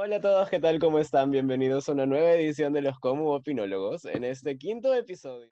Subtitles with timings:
[0.00, 0.78] Hola a todos, ¿qué tal?
[0.78, 1.32] ¿Cómo están?
[1.32, 5.50] Bienvenidos a una nueva edición de los Como Opinólogos en este quinto episodio.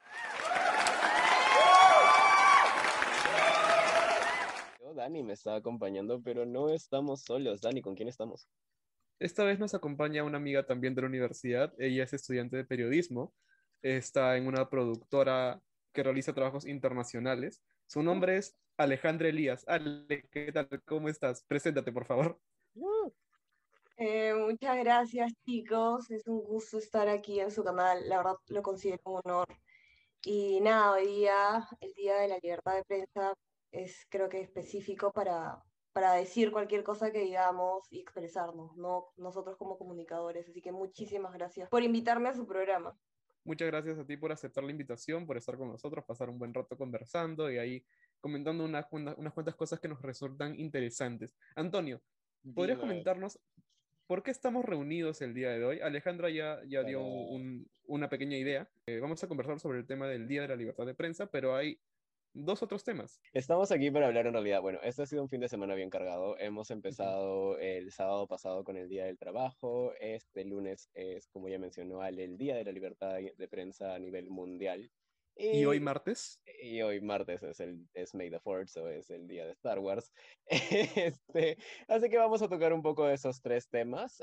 [4.94, 7.60] Dani me está acompañando, pero no estamos solos.
[7.60, 8.48] Dani, ¿con quién estamos?
[9.18, 11.74] Esta vez nos acompaña una amiga también de la universidad.
[11.76, 13.34] Ella es estudiante de periodismo.
[13.82, 15.60] Está en una productora
[15.92, 17.64] que realiza trabajos internacionales.
[17.86, 19.64] Su nombre es Alejandra Elías.
[19.66, 20.68] Ale, ¿qué tal?
[20.84, 21.42] ¿Cómo estás?
[21.48, 22.38] Preséntate, por favor.
[23.98, 26.10] Eh, muchas gracias, chicos.
[26.10, 28.06] Es un gusto estar aquí en su canal.
[28.08, 29.46] La verdad lo considero un honor.
[30.24, 33.34] Y nada, hoy día, el Día de la Libertad de Prensa,
[33.70, 39.12] es creo que específico para, para decir cualquier cosa que digamos y expresarnos, ¿no?
[39.16, 40.48] Nosotros como comunicadores.
[40.48, 42.98] Así que muchísimas gracias por invitarme a su programa.
[43.44, 46.52] Muchas gracias a ti por aceptar la invitación, por estar con nosotros, pasar un buen
[46.52, 47.86] rato conversando y ahí
[48.20, 51.36] comentando unas, unas cuantas cosas que nos resultan interesantes.
[51.54, 52.02] Antonio,
[52.54, 53.38] ¿podrías comentarnos
[54.06, 55.80] ¿Por qué estamos reunidos el día de hoy?
[55.80, 57.02] Alejandra ya, ya dio
[57.86, 58.68] una pequeña idea.
[58.86, 61.56] Eh, vamos a conversar sobre el tema del Día de la Libertad de Prensa, pero
[61.56, 61.80] hay
[62.32, 63.20] dos otros temas.
[63.32, 65.90] Estamos aquí para hablar en realidad, bueno, este ha sido un fin de semana bien
[65.90, 66.38] cargado.
[66.38, 69.92] Hemos empezado el sábado pasado con el Día del Trabajo.
[69.98, 73.98] Este lunes es, como ya mencionó Ale, el Día de la Libertad de Prensa a
[73.98, 74.88] nivel mundial.
[75.38, 76.40] Y, hoy martes?
[76.62, 79.78] Y hoy martes es, el, es May the Fourth, o es el día de Star
[79.78, 80.10] Wars.
[80.48, 84.22] este, así que vamos a tocar un poco de esos tres temas.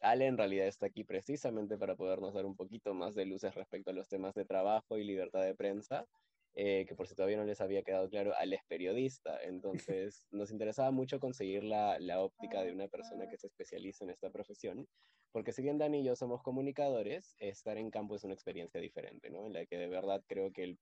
[0.00, 3.90] Ale en realidad está aquí precisamente para podernos dar un poquito más de luces respecto
[3.90, 6.06] a los temas de trabajo y libertad de prensa.
[6.54, 10.50] Eh, que por si todavía no les había quedado claro, Ale es periodista, entonces nos
[10.50, 14.86] interesaba mucho conseguir la, la, óptica de una persona que se especializa en esta profesión,
[15.32, 19.30] porque si bien Dani y yo somos comunicadores, estar en campo es una experiencia diferente,
[19.30, 19.46] ¿no?
[19.46, 20.78] En la que de verdad creo que el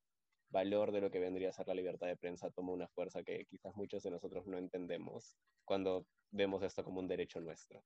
[0.51, 3.47] valor de lo que vendría a ser la libertad de prensa toma una fuerza que
[3.47, 7.85] quizás muchos de nosotros no entendemos cuando vemos esto como un derecho nuestro.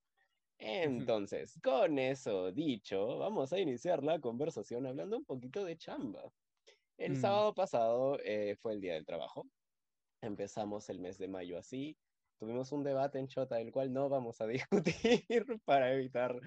[0.58, 6.32] Entonces, con eso dicho, vamos a iniciar la conversación hablando un poquito de chamba.
[6.96, 7.20] El mm.
[7.20, 9.46] sábado pasado eh, fue el Día del Trabajo.
[10.20, 11.96] Empezamos el mes de mayo así.
[12.38, 16.40] Tuvimos un debate en Chota, el cual no vamos a discutir para evitar...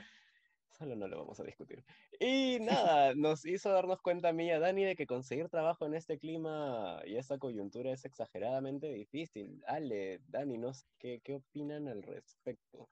[0.78, 1.84] Solo no lo vamos a discutir.
[2.20, 5.88] Y nada, nos hizo darnos cuenta a mí y a Dani de que conseguir trabajo
[5.88, 9.64] en este clima y esta coyuntura es exageradamente difícil.
[9.66, 12.90] Ale, Dani, no sé, ¿qué, qué opinan al respecto?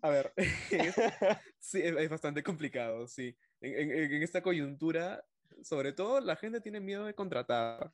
[0.00, 0.32] A ver,
[1.58, 3.36] sí, es, bastante complicado, sí.
[3.60, 5.22] En, en, en, esta coyuntura
[5.62, 7.92] sobre todo la gente tiene miedo de contratar.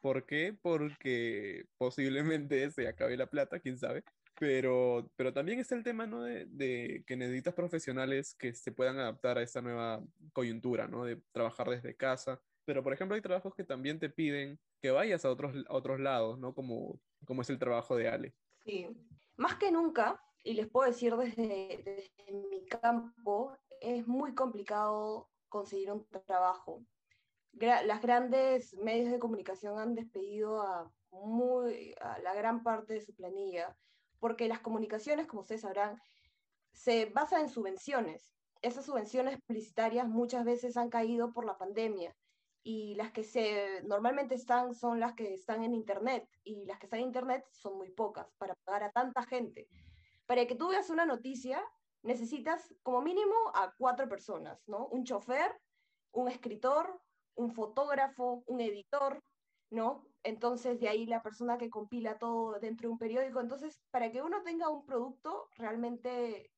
[0.00, 0.56] ¿Por qué?
[0.60, 4.04] Porque posiblemente se acabe la plata, quién sabe.
[4.38, 6.22] Pero, pero también está el tema, ¿no?
[6.22, 10.02] De, de, que necesitas profesionales que se puedan adaptar a esta nueva
[10.32, 11.04] coyuntura, ¿no?
[11.04, 12.40] De trabajar desde casa.
[12.64, 16.38] Pero, por ejemplo, hay trabajos que también te piden que vayas a otros, otros lados,
[16.38, 16.54] ¿no?
[16.54, 18.34] Como, como es el trabajo de Ale.
[18.64, 18.88] Sí,
[19.36, 25.92] más que nunca, y les puedo decir desde, desde mi campo, es muy complicado conseguir
[25.92, 26.82] un trabajo.
[27.52, 33.14] las grandes medios de comunicación han despedido a, muy, a la gran parte de su
[33.14, 33.76] planilla,
[34.18, 36.00] porque las comunicaciones, como ustedes sabrán,
[36.72, 38.34] se basan en subvenciones.
[38.62, 42.14] Esas subvenciones publicitarias muchas veces han caído por la pandemia
[42.62, 46.86] y las que se normalmente están son las que están en internet y las que
[46.86, 49.68] están en internet son muy pocas para pagar a tanta gente.
[50.26, 51.62] Para que tú veas una noticia,
[52.02, 54.86] necesitas como mínimo a cuatro personas, ¿no?
[54.88, 55.60] Un chofer,
[56.12, 57.00] un escritor,
[57.34, 59.22] un fotógrafo, un editor,
[59.70, 60.06] ¿no?
[60.22, 63.40] Entonces, de ahí la persona que compila todo dentro de un periódico.
[63.40, 66.52] Entonces, para que uno tenga un producto realmente,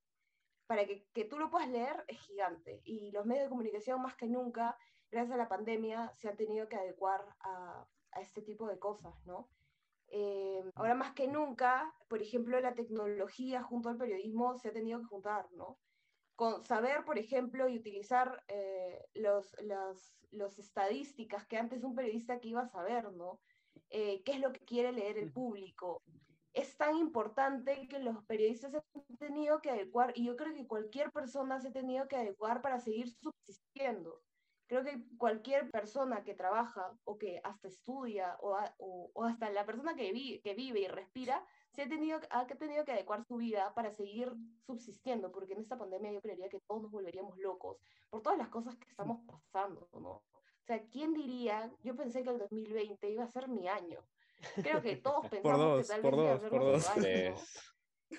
[0.66, 2.80] para que, tú lo puedas leer, es gigante.
[2.84, 4.76] Y los medios de comunicación, más que nunca,
[5.10, 9.14] gracias a la pandemia, se han tenido que adecuar a, a este tipo de cosas,
[9.26, 9.48] ¿no?
[10.14, 15.00] Eh, ahora más que nunca, por ejemplo, la tecnología junto al periodismo se ha tenido
[15.00, 15.78] que juntar, ¿no?
[16.36, 22.40] Con saber, por ejemplo, y utilizar eh, los, las los estadísticas que antes un periodista
[22.40, 23.40] que iba a saber, ¿no?
[23.90, 26.02] Eh, ¿Qué es lo que quiere leer el público?
[26.52, 30.66] Es tan importante que los periodistas se han tenido que adecuar, y yo creo que
[30.66, 34.22] cualquier persona se ha tenido que adecuar para seguir subsistiendo.
[34.72, 38.56] Creo que cualquier persona que trabaja o que hasta estudia o,
[39.12, 42.92] o, hasta la persona que, que vive y respira, se ha tenido, ha tenido que
[42.92, 44.32] adecuar su vida para seguir
[44.64, 48.48] subsistiendo, porque en esta pandemia yo creería que todos nos volveríamos locos por todas las
[48.48, 50.08] cosas que estamos pasando, ¿no?
[50.08, 51.70] O sea, ¿quién diría?
[51.82, 54.00] Yo pensé que el 2020 iba a ser mi año.
[54.54, 56.88] Creo que todos pensamos que tal vez iba a ser por dos.
[56.88, 57.34] Año,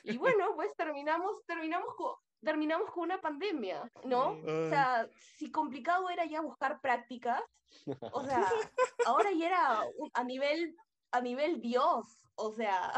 [0.04, 4.32] Y bueno, pues terminamos, terminamos con, terminamos con una pandemia, ¿no?
[4.32, 5.08] O sea,
[5.38, 7.42] si complicado era ya buscar prácticas,
[8.12, 8.46] o sea,
[9.06, 10.76] ahora ya era a nivel,
[11.12, 12.06] a nivel Dios,
[12.36, 12.94] o sea,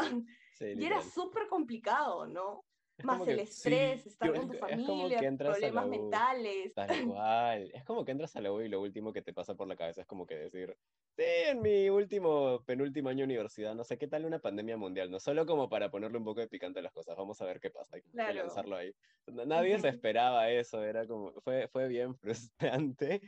[0.60, 2.64] y era súper complicado, ¿no?
[3.04, 5.88] Más el que- estrés, sí, estar yo- con tu familia, problemas U.
[5.88, 6.74] mentales.
[6.74, 6.88] Tal
[7.18, 7.70] cual.
[7.74, 9.76] Es como que entras a la U y lo último que te pasa por la
[9.76, 10.76] cabeza es como que decir,
[11.16, 15.10] sí, en mi último, penúltimo año de universidad, no sé qué tal una pandemia mundial,
[15.10, 17.60] no solo como para ponerle un poco de picante a las cosas, vamos a ver
[17.60, 18.34] qué pasa, hay que Claro.
[18.34, 18.92] lanzarlo ahí.
[19.26, 23.20] Nadie se esperaba eso, era como, fue, fue bien frustrante,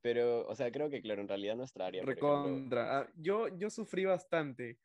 [0.00, 2.98] pero, o sea, creo que, claro, en realidad nuestra área, por ejemplo, Recontra.
[3.00, 4.78] Ah, yo, yo sufrí bastante.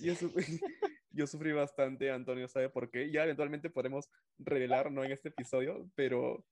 [0.00, 0.32] Yo, su-
[1.12, 3.10] yo sufrí bastante, Antonio, ¿sabe por qué?
[3.10, 6.46] Ya eventualmente podremos revelar, no en este episodio, pero,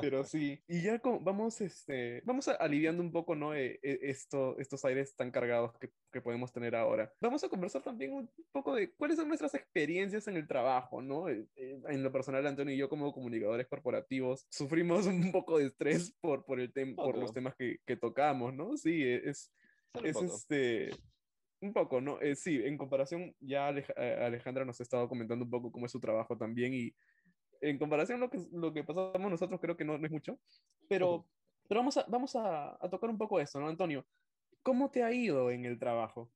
[0.00, 0.62] pero sí.
[0.68, 3.54] Y ya como vamos, este, vamos a- aliviando un poco, ¿no?
[3.54, 7.12] Eh, eh, esto, estos aires tan cargados que, que podemos tener ahora.
[7.20, 11.28] Vamos a conversar también un poco de cuáles son nuestras experiencias en el trabajo, ¿no?
[11.28, 15.66] Eh, eh, En lo personal, Antonio y yo como comunicadores corporativos sufrimos un poco de
[15.66, 18.76] estrés por, por, el tem- por los temas que, que tocamos, ¿no?
[18.76, 19.52] Sí, eh, es,
[20.04, 20.90] es este.
[21.62, 22.20] Un poco, ¿no?
[22.20, 25.86] Eh, sí, en comparación, ya Alej- eh, Alejandra nos ha estado comentando un poco cómo
[25.86, 26.92] es su trabajo también y
[27.60, 30.40] en comparación lo que, lo que pasamos nosotros creo que no, no es mucho,
[30.88, 31.24] pero,
[31.68, 34.04] pero vamos, a, vamos a, a tocar un poco esto, ¿no, Antonio?
[34.64, 36.32] ¿Cómo te ha ido en el trabajo?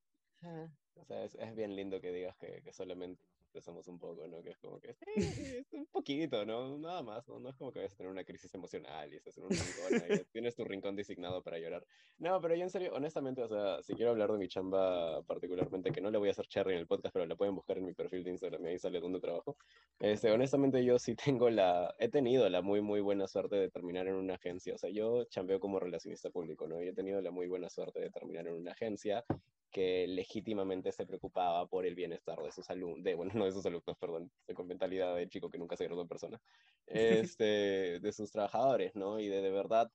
[0.95, 3.21] O sea, es, es bien lindo que digas que, que solamente
[3.57, 4.43] expresamos un poco, ¿no?
[4.43, 6.77] Que es como que, es un poquito, ¿no?
[6.77, 7.39] Nada más, ¿no?
[7.39, 9.57] No es como que vayas a tener una crisis emocional y estás en un rincón
[10.31, 11.85] tienes tu rincón designado para llorar.
[12.19, 15.91] No, pero yo en serio, honestamente, o sea, si quiero hablar de mi chamba particularmente,
[15.91, 17.85] que no le voy a hacer cherry en el podcast, pero la pueden buscar en
[17.85, 19.57] mi perfil de Instagram y ahí sale donde trabajo.
[19.99, 24.07] Este, honestamente, yo sí tengo la, he tenido la muy, muy buena suerte de terminar
[24.07, 24.75] en una agencia.
[24.75, 26.81] O sea, yo chambeo como relacionista público, ¿no?
[26.81, 29.25] Y he tenido la muy buena suerte de terminar en una agencia
[29.71, 33.65] que legítimamente se preocupaba por el bienestar de sus alumnos, de, bueno, no de sus
[33.65, 36.41] alumnos, perdón, con mentalidad de chico que nunca se graduó en persona,
[36.87, 39.19] este, de sus trabajadores, ¿no?
[39.19, 39.91] Y de de verdad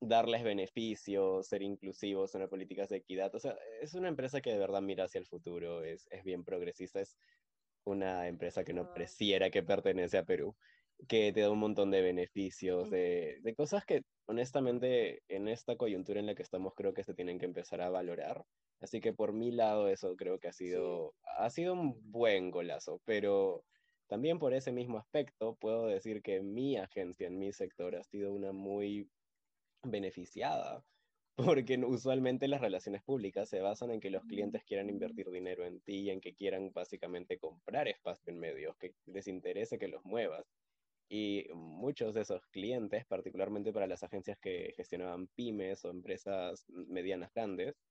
[0.00, 3.34] darles beneficios, ser inclusivos en las políticas de equidad.
[3.34, 6.42] O sea, es una empresa que de verdad mira hacia el futuro, es, es bien
[6.42, 7.18] progresista, es
[7.84, 10.56] una empresa que no pareciera que pertenece a Perú,
[11.08, 16.20] que te da un montón de beneficios, de, de cosas que honestamente en esta coyuntura
[16.20, 18.46] en la que estamos creo que se tienen que empezar a valorar.
[18.80, 23.02] Así que por mi lado eso creo que ha sido, ha sido un buen golazo,
[23.04, 23.64] pero
[24.06, 28.32] también por ese mismo aspecto puedo decir que mi agencia en mi sector ha sido
[28.32, 29.10] una muy
[29.82, 30.84] beneficiada,
[31.64, 35.80] porque usualmente las relaciones públicas se basan en que los clientes quieran invertir dinero en
[35.80, 40.04] ti y en que quieran básicamente comprar espacio en medios, que les interese que los
[40.04, 40.46] muevas.
[41.10, 47.32] Y muchos de esos clientes, particularmente para las agencias que gestionaban pymes o empresas medianas
[47.34, 47.82] grandes,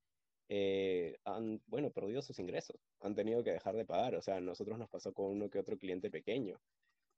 [0.50, 4.16] eh, han, bueno, perdido sus ingresos, han tenido que dejar de pagar.
[4.16, 6.62] O sea, a nosotros nos pasó con uno que otro cliente pequeño.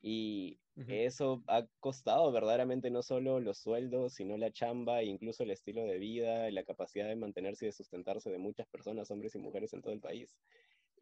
[0.01, 5.51] Y eso ha costado verdaderamente no solo los sueldos, sino la chamba, e incluso el
[5.51, 9.36] estilo de vida y la capacidad de mantenerse y de sustentarse de muchas personas, hombres
[9.36, 10.39] y mujeres en todo el país.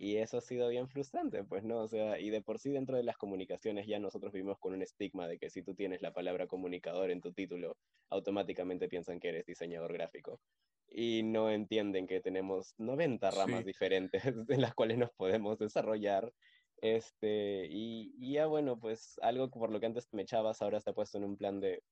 [0.01, 2.95] Y eso ha sido bien frustrante, pues no, o sea, y de por sí dentro
[2.95, 6.13] de las comunicaciones ya nosotros vivimos con un estigma de que si tú tienes la
[6.13, 7.77] palabra comunicador en tu título,
[8.09, 10.39] automáticamente piensan que eres diseñador gráfico.
[10.87, 13.65] Y no entienden que tenemos 90 ramas Sí.
[13.65, 16.31] diferentes en las cuales nos podemos desarrollar.
[16.77, 20.93] Este, y, y ya bueno, pues algo por lo que antes me echabas, ahora está
[20.93, 21.83] puesto en un plan de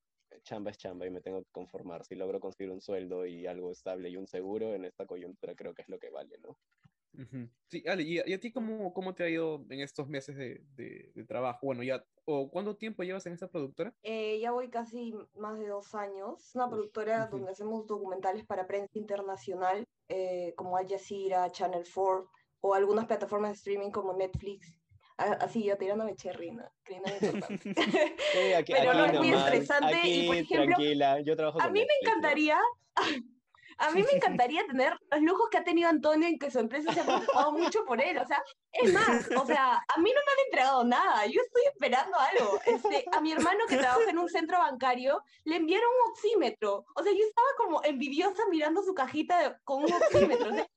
[0.43, 2.05] chamba es chamba y me tengo que conformar.
[2.05, 5.74] Si logro conseguir un sueldo y algo estable y un seguro en esta coyuntura, creo
[5.74, 6.58] que es lo que vale, ¿no?
[7.17, 7.50] Ujú.
[7.69, 10.36] Sí, Ale, ¿y a, y a ti cómo, cómo te ha ido en estos meses
[10.38, 11.59] de, de- de trabajo?
[11.63, 13.93] Bueno, ya, o ¿cuánto tiempo llevas en esta productora?
[14.03, 16.45] Eh, ya voy casi más de dos años.
[16.47, 17.38] Es una productora ujú.
[17.38, 22.29] donde hacemos documentales para prensa internacional, eh, como Al Jazeera, Channel 4,
[22.62, 24.79] o algunas plataformas de streaming como Netflix.
[25.17, 26.13] A- Así, ya tirándome.
[26.15, 26.29] Sí,
[28.55, 31.69] aquí, Pero aquí no, es muy estresante y, por aquí, ejemplo, tranquila, yo trabajo A
[31.69, 32.63] mí me Netflix, ¿no?
[33.79, 36.93] a mí me encantaría tener los lujos que ha tenido Antonio en que su empresa
[36.93, 38.17] se ha preocupado mucho por él.
[38.17, 41.25] O sea, es más, o sea, a mí no me han entregado nada.
[41.27, 42.60] Yo estoy esperando algo.
[42.65, 46.86] Este, a mi hermano que trabaja en un centro bancario le enviaron un oxímetro.
[46.96, 50.50] O sea, yo estaba como envidiosa mirando su cajita de- con un oxímetro.
[50.50, 50.67] O sea,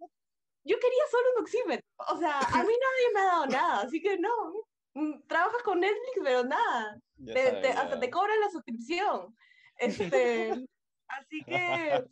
[0.65, 1.87] yo quería solo un oxímetro.
[2.09, 3.81] O sea, a mí nadie me ha dado nada.
[3.83, 4.31] Así que no.
[4.95, 9.35] Mm, Trabajas con Netflix, pero nada te- te- hasta te cobran la suscripción.
[9.77, 10.51] Este,
[11.09, 12.05] así que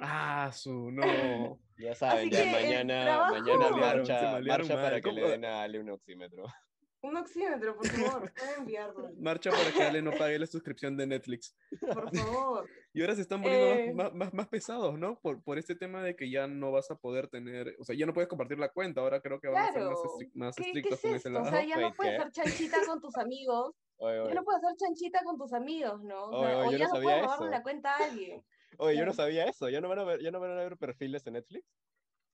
[0.00, 1.02] Ah, su, no.
[1.78, 5.80] Ya saben, Así ya que mañana, mañana marcha, marcha para que le den a Ale
[5.80, 6.44] un oxímetro.
[7.02, 11.08] un oxímetro, por favor, pueden enviarlo, Marcha para que Ale no pague la suscripción de
[11.08, 11.56] Netflix.
[11.92, 12.68] por favor.
[12.94, 13.94] Y ahora se están volviendo Eh.
[13.94, 15.18] más, más, más- pesados, ¿no?
[15.18, 18.06] Por, por este tema de que ya no vas a poder tener, o sea, ya
[18.06, 20.62] no puedes compartir la cuenta, ahora creo que van a ser más, estri- más ¿Qué,
[20.62, 21.28] qué estrictos es con ese?
[21.30, 23.74] O sea, ya no puedes hacer chanchita con tus amigos.
[23.96, 26.26] Oye, Ya no puedes hacer chanchita con tus amigos, ¿no?
[26.26, 28.44] O, Oye, sea, oye, o yo ya no no puedes robarle la cuenta a alguien.
[28.78, 29.68] Oye, yo no sabía eso.
[29.68, 31.64] ¿Ya no van a ver, ya no van a ver perfiles en Netflix?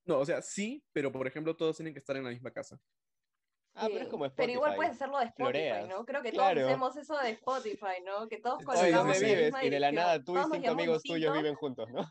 [0.04, 2.78] No, o sea, sí, pero por ejemplo, todos tienen que estar en la misma casa.
[3.74, 4.46] Ah, pero es como Spotify.
[4.46, 5.88] Pero igual puedes hacerlo de Spotify, Floreas.
[5.88, 6.04] ¿no?
[6.04, 6.60] Creo que Claro.
[6.60, 8.28] todos hacemos eso de Spotify, ¿no?
[8.28, 9.44] Que todos Oye, Oye, colocamos ¿dónde en la vives?
[9.44, 12.02] misma Y de la nada tú y Todos cinco amigos tuyos viven juntos, ¿no?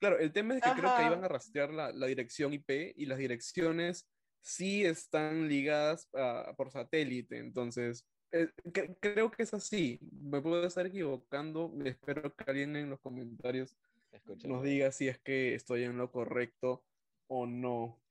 [0.00, 3.06] Claro, el tema es que creo que iban a rastrear la, la dirección IP y
[3.06, 4.08] las direcciones
[4.40, 7.38] sí están ligadas a- por satélite.
[7.38, 9.98] Entonces, eh, cre- creo que es así.
[10.10, 11.72] Me puedo estar equivocando.
[11.84, 13.76] Espero que alguien en los comentarios
[14.10, 16.84] Escúchame, nos diga si es que estoy en lo correcto
[17.28, 18.02] o no.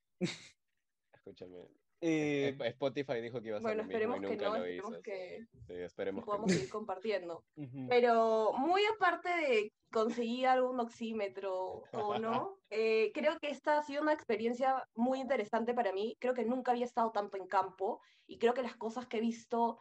[1.12, 1.68] escúchame.
[2.04, 4.44] Eh, Sp- Spotify dijo que iba a ser Bueno, lo mismo y esperemos que nunca
[4.48, 5.02] no, lo esperemos hizo.
[5.02, 6.54] que Sí, esperemos que podamos no.
[6.54, 7.44] seguir compartiendo.
[7.54, 7.86] ujú.
[7.88, 14.02] Pero muy aparte de conseguir algún oxímetro o no, eh, creo que esta ha sido
[14.02, 16.16] una experiencia muy interesante para mí.
[16.18, 19.20] Creo que nunca había estado tanto en campo y creo que las cosas que he
[19.20, 19.78] visto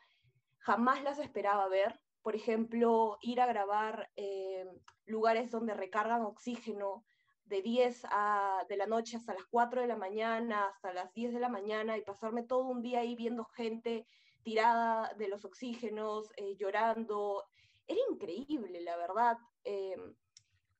[0.61, 1.99] jamás las esperaba ver.
[2.21, 4.65] Por ejemplo, ir a grabar eh,
[5.05, 7.03] lugares donde recargan oxígeno
[7.45, 11.33] de 10 a, de la noche hasta las 4 de la mañana, hasta las 10
[11.33, 14.07] de la mañana y pasarme todo un día ahí viendo gente
[14.43, 17.43] tirada de los oxígenos, eh, llorando.
[17.87, 19.37] Era increíble, la verdad.
[19.63, 19.97] Eh,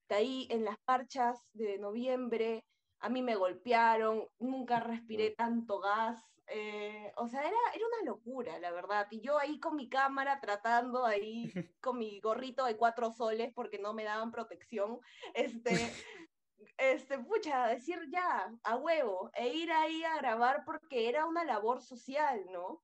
[0.07, 2.63] de ahí en las marchas de noviembre,
[2.99, 6.23] a mí me golpearon, nunca respiré tanto gas.
[6.53, 9.07] Eh, o sea, era, era una locura, la verdad.
[9.09, 13.79] Y yo ahí con mi cámara tratando, ahí con mi gorrito de cuatro soles porque
[13.79, 14.99] no me daban protección,
[15.33, 15.71] este,
[16.77, 21.81] este, pucha, decir ya, a huevo, e ir ahí a grabar porque era una labor
[21.81, 22.83] social, ¿no?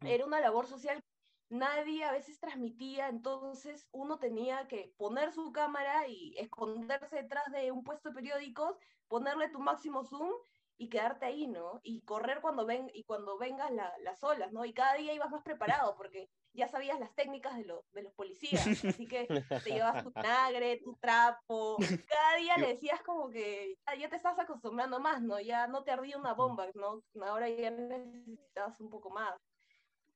[0.00, 1.00] Era una labor social
[1.48, 7.70] nadie a veces transmitía, entonces uno tenía que poner su cámara y esconderse detrás de
[7.70, 8.76] un puesto de periódicos,
[9.08, 10.32] ponerle tu máximo zoom
[10.78, 11.80] y quedarte ahí, ¿no?
[11.82, 14.64] Y correr cuando ven y cuando vengan la- las olas, ¿no?
[14.64, 18.14] Y cada día ibas más preparado porque ya sabías las técnicas de, los de los
[18.14, 19.26] policías, así que
[19.62, 21.76] te llevas tu vinagre, tu trapo,
[22.08, 25.40] cada día le decías como que ya, ya te estás acostumbrando más, ¿no?
[25.40, 27.02] Ya no te ardía una bomba, ¿no?
[27.22, 29.34] Ahora ya necesitabas un poco más.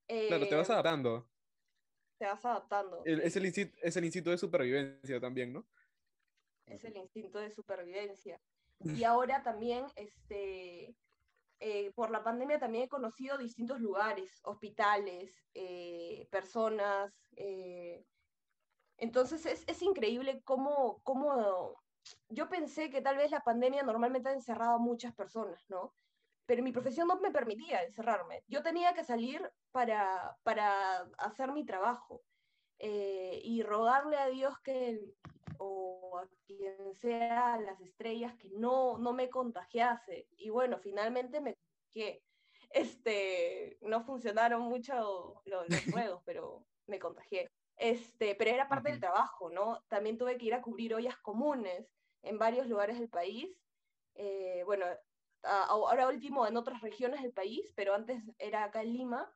[0.08, 1.26] Claro, te vas Eh, adaptando.
[2.18, 3.02] te vas adaptando.
[3.04, 5.64] El- es, el instinto, es el instinto de supervivencia también, ¿no?
[6.66, 8.38] Es el instinto de supervivencia.
[8.82, 10.96] Y ahora también, este,
[11.60, 17.12] eh, por la pandemia también he conocido distintos lugares, hospitales, eh, personas.
[17.36, 18.04] eh,
[18.96, 21.82] entonces es, es increíble cómo, cómo
[22.28, 25.94] yo pensé que tal vez la pandemia normalmente ha encerrado a muchas personas, ¿no?
[26.44, 28.42] Pero mi profesión no me permitía encerrarme.
[28.46, 32.22] Yo tenía que salir para, para hacer mi trabajo
[32.78, 35.00] y rogarle a Dios que,
[35.62, 40.26] o a quien sea, las estrellas, que no, no me contagiase.
[40.38, 42.24] Y bueno, finalmente me contagié.
[42.70, 45.68] Este, no funcionaron mucho lo- los
[46.18, 47.50] juegos, pero me contagié.
[47.76, 49.82] Este, pero era parte del trabajo, ¿no?
[49.88, 53.62] También tuve que ir a cubrir ollas comunes en varios lugares del país.
[54.14, 54.86] Eh, bueno,
[55.42, 59.34] a- ahora último en otras regiones del país, pero antes era acá en Lima.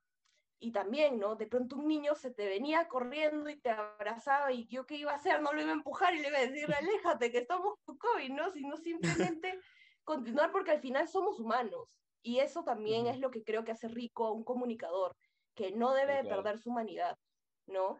[0.64, 1.36] Y también, ¿no?
[1.36, 5.12] De pronto un niño se te venía corriendo y te abrazaba y yo qué iba
[5.12, 7.74] a hacer, no lo iba a empujar y le iba a decir, aléjate, que estamos
[7.84, 8.50] con COVID, ¿no?
[8.50, 9.60] Sino simplemente
[10.04, 12.00] continuar porque al final somos humanos.
[12.22, 15.14] Y eso también es lo que creo que hace rico a un comunicador,
[15.54, 16.42] que no debe claro.
[16.42, 17.18] perder su humanidad,
[17.66, 17.98] ¿no?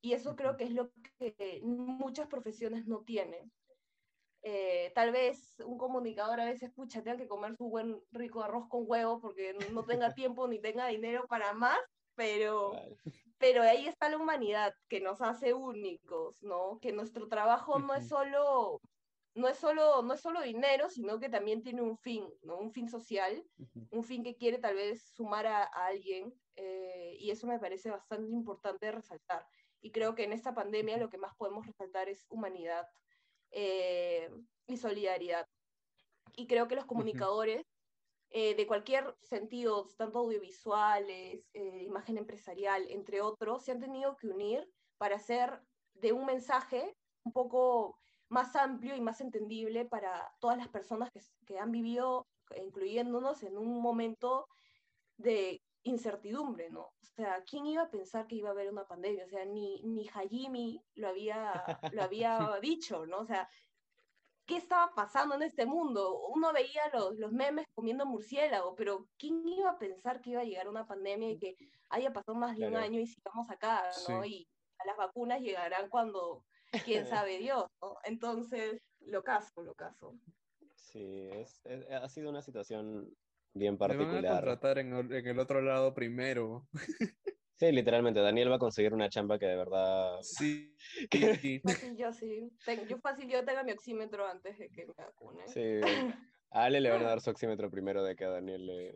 [0.00, 3.50] Y eso creo que es lo que muchas profesiones no tienen.
[4.42, 8.68] Eh, tal vez un comunicador a veces, pucha, tenga que comer su buen rico arroz
[8.68, 11.80] con huevo porque no tenga tiempo ni tenga dinero para más,
[12.14, 12.96] pero, Vale.
[13.38, 16.78] pero ahí está la humanidad que nos hace únicos, ¿no?
[16.80, 18.80] Que nuestro trabajo no es solo,
[19.34, 22.58] no es solo, no es solo dinero, sino que también tiene un fin, ¿no?
[22.58, 23.44] Un fin social,
[23.90, 27.90] un fin que quiere tal vez sumar a, a alguien, eh, y eso me parece
[27.90, 29.46] bastante importante resaltar.
[29.80, 32.86] Y creo que en esta pandemia lo que más podemos resaltar es humanidad
[33.50, 34.30] eh,
[34.66, 35.46] y solidaridad.
[36.36, 37.66] Y creo que los comunicadores
[38.36, 44.26] eh, de cualquier sentido, tanto audiovisuales, eh, imagen empresarial, entre otros, se han tenido que
[44.26, 45.62] unir para hacer
[45.92, 47.96] de un mensaje un poco
[48.28, 52.26] más amplio y más entendible para todas las personas que, que han vivido,
[52.56, 54.48] incluyéndonos, en un momento
[55.16, 56.86] de incertidumbre, ¿no?
[56.86, 59.26] O sea, ¿quién iba a pensar que iba a haber una pandemia?
[59.26, 61.52] O sea, ni, ni Hajimi lo había,
[61.92, 63.18] lo había dicho, ¿no?
[63.18, 63.48] O sea,
[64.46, 66.20] ¿qué estaba pasando en este mundo?
[66.28, 70.44] Uno veía los, los memes comiendo murciélago, pero ¿quién iba a pensar que iba a
[70.44, 71.56] llegar una pandemia y que
[71.90, 74.22] haya pasado más de un año y sigamos acá, ¿no?
[74.22, 74.30] Sí.
[74.30, 74.48] Y
[74.78, 76.44] a las vacunas llegarán cuando,
[76.84, 77.96] quién sabe Dios, ¿no?
[78.04, 80.14] Entonces, lo caso, lo caso.
[80.76, 83.08] Sí, es, es- ha sido una situación
[83.54, 84.34] bien Me van a particular.
[84.34, 86.66] contratar en, el- en el otro lado primero.
[87.56, 90.18] Sí, literalmente, Daniel va a conseguir una chamba que de verdad...
[90.22, 90.76] Sí.
[91.40, 91.60] sí.
[91.60, 92.50] Fácil yo sí.
[92.64, 95.46] Ten- yo fácil yo tenga mi oxímetro antes de que me vacune.
[95.48, 95.80] Sí,
[96.50, 98.94] A Ale le van a dar su oxímetro primero de que a Daniel le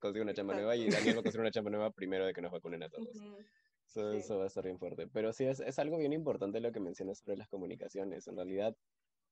[0.00, 2.42] consiga una chamba nueva y Daniel va a conseguir una chamba nueva primero de que
[2.42, 3.08] nos vacunen a todos.
[3.94, 5.06] Eso, va a estar bien fuerte.
[5.06, 8.26] Pero sí, es, es, algo bien importante lo que mencionas sobre las comunicaciones.
[8.26, 8.76] En realidad,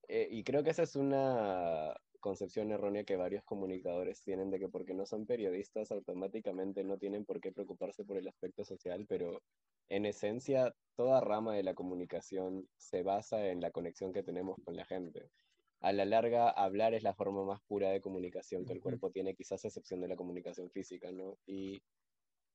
[0.07, 4.69] eh, y creo que esa es una concepción errónea que varios comunicadores tienen de que
[4.69, 9.43] porque no son periodistas automáticamente no tienen por qué preocuparse por el aspecto social, pero
[9.89, 14.77] en esencia toda rama de la comunicación se basa en la conexión que tenemos con
[14.77, 15.31] la gente.
[15.81, 19.35] A la larga, hablar es la forma más pura de comunicación que el cuerpo tiene,
[19.35, 21.39] quizás a excepción de la comunicación física, ¿no?
[21.47, 21.81] Y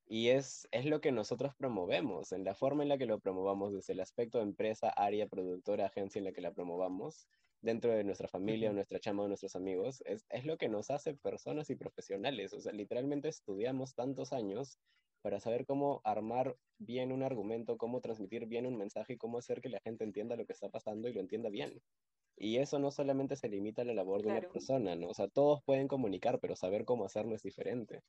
[0.05, 3.73] y es, es lo que nosotros promovemos, en la forma en la que lo promovamos,
[3.73, 7.27] desde el aspecto de empresa, área, productora, agencia en la que la promovamos,
[7.63, 11.69] dentro de nuestra familia, nuestra chama, nuestros amigos, es, es lo que nos hace personas
[11.69, 12.53] y profesionales.
[12.53, 14.77] O sea, literalmente estudiamos tantos años
[15.21, 19.61] para saber cómo armar bien un argumento, cómo transmitir bien un mensaje y cómo hacer
[19.61, 21.81] que la gente entienda lo que está pasando y lo entienda bien.
[22.35, 25.07] Y eso no solamente se limita a la labor de una persona, ¿no?
[25.07, 28.01] O sea, todos pueden comunicar, pero saber cómo hacerlo es diferente.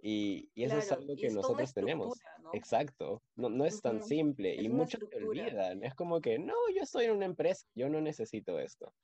[0.00, 2.18] Y, y eso es algo que nosotros tenemos.
[2.52, 3.22] Exacto.
[3.34, 5.82] No, no es tan simple y muchos te olvidan.
[5.82, 8.94] Es como que, no, yo estoy en una empresa, yo no necesito esto.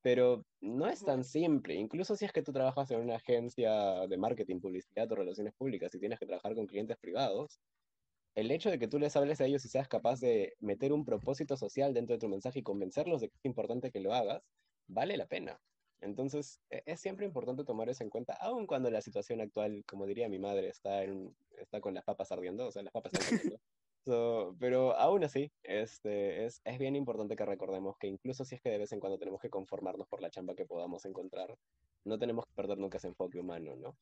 [0.00, 1.74] Pero no es tan simple.
[1.74, 5.94] Incluso si es que tú trabajas en una agencia de marketing, publicidad o relaciones públicas
[5.94, 7.60] y tienes que trabajar con clientes privados,
[8.34, 11.04] el hecho de que tú les hables a ellos y seas capaz de meter un
[11.04, 14.42] propósito social dentro de tu mensaje y convencerlos de que es importante que lo hagas,
[14.86, 15.60] vale la pena.
[16.00, 20.06] Entonces, e, es siempre importante tomar eso en cuenta, aun cuando la situación actual, como
[20.06, 23.38] diría mi madre, está, en, está con las papas ardiendo, o sea, las papas están
[23.38, 23.60] ardiendo.
[24.58, 28.70] pero aún así, este, es, es bien importante que recordemos que incluso si es que
[28.70, 31.54] de vez en cuando tenemos que conformarnos por la chamba que podamos encontrar,
[32.04, 33.96] no tenemos que perder nunca ese enfoque humano, ¿no?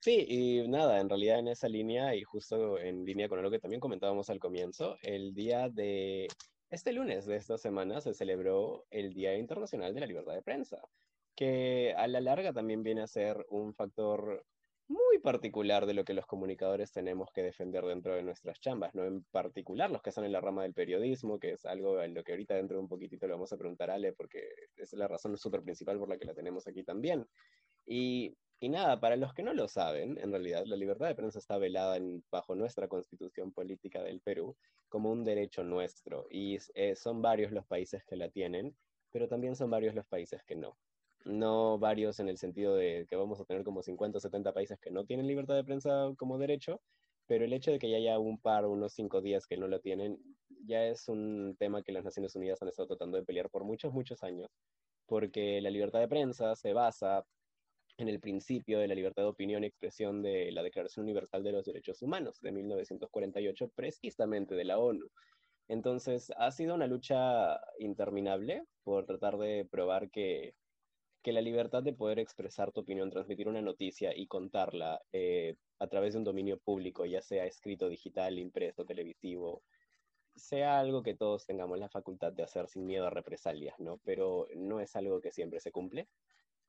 [0.00, 3.58] Sí, y nada, en realidad en esa línea y justo en línea con lo que
[3.58, 6.26] también comentábamos al comienzo, el día de
[6.70, 10.80] este lunes de esta semana se celebró el Día Internacional de la Libertad de Prensa,
[11.34, 14.44] que a la larga también viene a ser un factor
[14.86, 19.04] muy particular de lo que los comunicadores tenemos que defender dentro de nuestras chambas, ¿no?
[19.04, 22.24] En particular los que están en la rama del periodismo, que es algo en lo
[22.24, 24.42] que ahorita dentro de un poquitito le vamos a preguntar a Ale, porque
[24.76, 27.26] es la razón súper principal por la que la tenemos aquí también.
[27.86, 31.38] Y y nada, para los que no lo saben, en realidad la libertad de prensa
[31.38, 31.98] está velada
[32.30, 34.54] bajo nuestra constitución política del Perú
[34.90, 36.26] como un derecho nuestro.
[36.30, 38.76] Y eh, son varios los países que la tienen,
[39.10, 40.76] pero también son varios los países que no.
[41.24, 44.78] No varios en el sentido de que vamos a tener como 50 o 70 países
[44.78, 46.82] que no tienen libertad de prensa como derecho,
[47.26, 49.80] pero el hecho de que ya haya un par, unos cinco días que no lo
[49.80, 50.18] tienen,
[50.66, 53.92] ya es un tema que las Naciones Unidas han estado tratando de pelear por muchos,
[53.92, 54.50] muchos años,
[55.06, 57.24] porque la libertad de prensa se basa
[58.00, 61.52] en el principio de la libertad de opinión y expresión de la Declaración Universal de
[61.52, 65.08] los Derechos Humanos de 1948, precisamente de la ONU.
[65.68, 70.54] Entonces, ha sido una lucha interminable por tratar de probar que,
[71.22, 75.86] que la libertad de poder expresar tu opinión, transmitir una noticia y contarla eh, a
[75.86, 79.62] través de un dominio público, ya sea escrito, digital, impreso, televisivo,
[80.34, 83.98] sea algo que todos tengamos la facultad de hacer sin miedo a represalias, ¿no?
[84.04, 86.08] Pero no es algo que siempre se cumple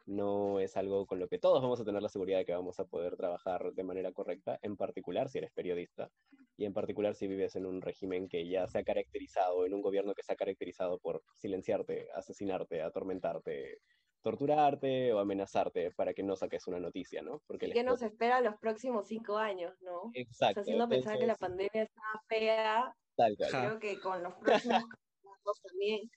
[0.06, 2.80] no es algo con lo que todos vamos a tener la seguridad de que vamos
[2.80, 6.10] a poder trabajar de manera correcta, en particular si eres periodista
[6.58, 9.82] y en particular si vives en un régimen que ya se ha caracterizado, en un
[9.82, 13.80] gobierno que se ha caracterizado por silenciarte, asesinarte, atormentarte,
[14.22, 17.42] torturarte o amenazarte para que no saques una noticia, ¿no?
[17.48, 20.12] Porque ¿Qué nos espera los próximos cinco años, no?
[20.14, 20.62] Exacto.
[20.62, 24.84] haciendo pensar que la pandemia está fea, tal creo que con los próximos
[25.64, 26.10] también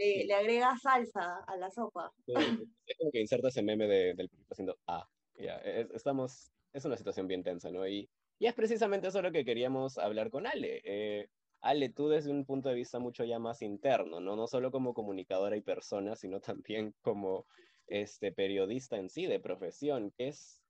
[0.00, 2.12] le, agrega salsa a la sopa.
[2.86, 5.56] es como que inserta ese meme de, del haciendo ah, ya,
[5.94, 7.86] estamos, es una situación bien tensa, ¿no?
[7.86, 8.08] Y,
[8.38, 10.80] y es precisamente eso lo que queríamos hablar con Ale.
[10.84, 11.28] Eh,
[11.62, 14.36] Ale, tú desde un punto de vista mucho ya más interno, ¿no?
[14.36, 17.46] No solo como comunicadora y persona, sino también como
[17.86, 20.60] este, periodista en sí, de profesión, que es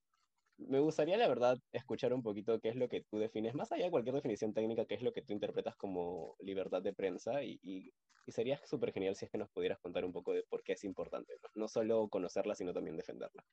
[0.68, 3.84] me gustaría, la verdad, escuchar un poquito qué es lo que tú defines, más allá
[3.84, 7.58] de cualquier definición técnica, qué es lo que tú interpretas como libertad de prensa y,
[7.62, 7.92] y,
[8.30, 10.84] sería súper genial si es que nos pudieras contar un poco de por qué es
[10.84, 11.68] importante, ¿no?
[11.68, 13.44] solo conocerla, sino también defenderla.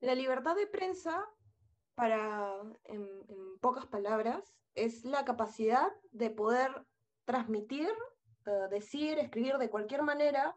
[0.00, 1.24] La libertad de prensa,
[1.94, 2.52] para,
[2.84, 3.08] en,
[3.60, 6.70] pocas palabras, es la capacidad de poder
[7.24, 7.90] transmitir,
[8.46, 10.56] eh, decir, escribir de cualquier manera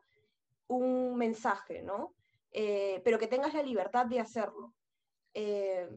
[0.67, 2.13] un mensaje, ¿no?
[2.51, 4.73] Eh, pero que tengas la libertad de hacerlo.
[5.33, 5.87] Eh,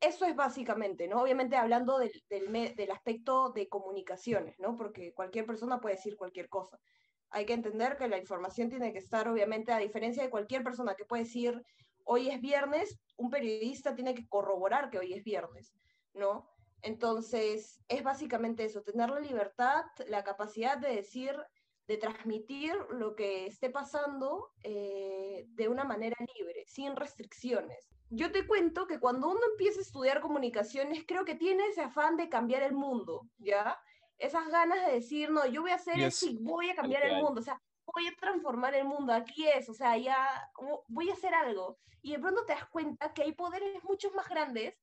[0.00, 1.22] eso es básicamente, ¿no?
[1.22, 4.76] Obviamente hablando del, del, aspecto de comunicaciones, ¿no?
[4.76, 6.78] Porque cualquier persona puede decir cualquier cosa.
[7.34, 10.94] Hay que entender que la información tiene que estar, obviamente, a diferencia de cualquier persona
[10.94, 11.60] que puede decir
[12.04, 15.74] hoy es viernes, un periodista tiene que corroborar que hoy es viernes,
[16.12, 16.48] ¿no?
[16.80, 21.34] Entonces, es básicamente eso, tener la libertad, la capacidad de decir
[21.88, 27.90] de transmitir lo que esté pasando eh, de una manera libre, sin restricciones.
[28.10, 32.16] Yo te cuento que cuando uno empieza a estudiar comunicaciones, creo que tiene ese afán
[32.16, 33.76] de cambiar el mundo, ¿ya?
[34.18, 36.22] Esas ganas de decir, no, yo voy a hacer Yes.
[36.22, 37.60] esto y voy a cambiar el mundo, o sea,
[37.92, 40.50] voy a transformar el mundo, aquí es, o sea, ya
[40.88, 41.78] voy a hacer algo.
[42.02, 44.74] Y de pronto te das cuenta que hay poderes mucho más grandes,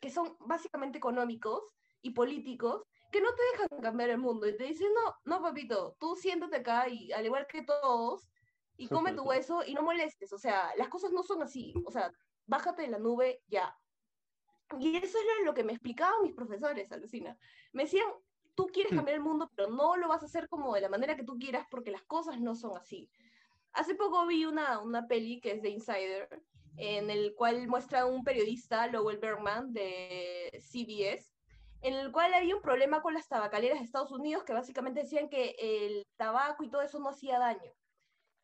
[0.00, 1.62] que son básicamente económicos
[2.02, 5.96] y políticos, que no te dejan cambiar el mundo y te dicen, no, no, papito,
[5.98, 8.28] tú siéntate acá y al igual que todos,
[8.76, 11.90] y come tu hueso y no molestes, o sea, las cosas no son así, o
[11.90, 12.12] sea,
[12.46, 13.76] bájate de la nube ya.
[14.80, 17.36] Y eso era lo que me explicaban mis profesores, alucina.
[17.72, 18.08] Me decían,
[18.54, 18.96] tú quieres Mm.
[18.96, 21.38] cambiar el mundo, pero no lo vas a hacer como de la manera que tú
[21.38, 23.10] quieras porque las cosas no son así.
[23.72, 26.42] Hace poco vi una, una peli que es de Insider,
[26.76, 31.32] en el cual muestra a un periodista, Lowell Bergman, de CBS,
[31.82, 35.28] en el cual había un problema con las tabacaleras de Estados Unidos que básicamente decían
[35.28, 37.72] que el tabaco y todo eso no hacía daño.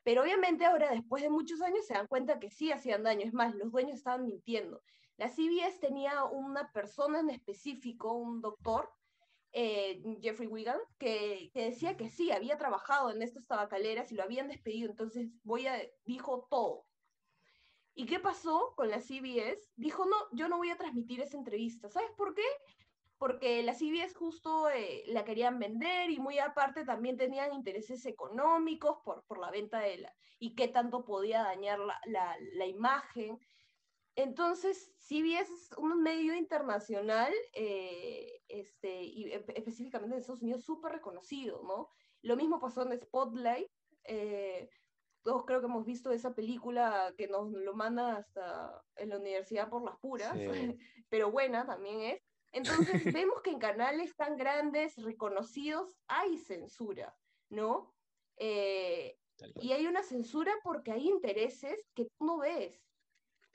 [0.02, 3.26] Pero obviamente ahora, después de muchos años, se dan cuenta que sí hacían daño.
[3.26, 4.82] Es más, los dueños estaban mintiendo.
[5.16, 8.90] La CBS tenía una persona en específico, un doctor,
[9.52, 14.22] eh, Jeffrey Wigan, que, que decía que sí, había trabajado en estas tabacaleras y lo
[14.22, 14.90] habían despedido.
[14.90, 16.86] Entonces, voy a, dijo todo.
[17.94, 19.72] ¿Y qué pasó con la CBS?
[19.76, 21.88] Dijo, no, yo no voy a transmitir esa entrevista.
[21.88, 22.46] ¿Sabes por qué?
[23.18, 28.98] Porque la CBS justo eh, la querían vender y muy aparte también tenían intereses económicos
[29.04, 30.14] por, por la venta de la...
[30.38, 33.38] y qué tanto podía dañar la, la, la imagen.
[34.22, 40.92] Entonces, CBS es un medio internacional, eh, este, y e- específicamente en Estados Unidos, súper
[40.92, 41.88] reconocido, ¿no?
[42.22, 43.68] Lo mismo pasó en Spotlight.
[44.04, 44.68] eh,
[45.22, 49.68] todos creo que hemos visto esa película que nos lo manda hasta en la universidad
[49.68, 50.46] por las puras, Sí.
[51.10, 52.22] pero buena también es.
[52.52, 52.64] Entonces,
[53.22, 57.14] vemos que en canales tan grandes, reconocidos, hay censura,
[57.50, 57.94] ¿no?
[58.36, 59.18] Eh,
[59.60, 62.89] y hay una censura porque hay intereses que tú no ves.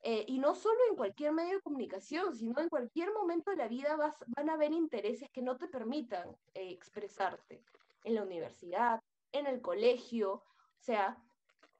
[0.08, 3.68] Eh, y no solo en cualquier medio de comunicación, sino en cualquier momento de la
[3.68, 7.64] vida vas, van a haber intereses que no te permitan eh, expresarte.
[8.04, 10.44] En la universidad, en el colegio, o
[10.78, 11.18] sea,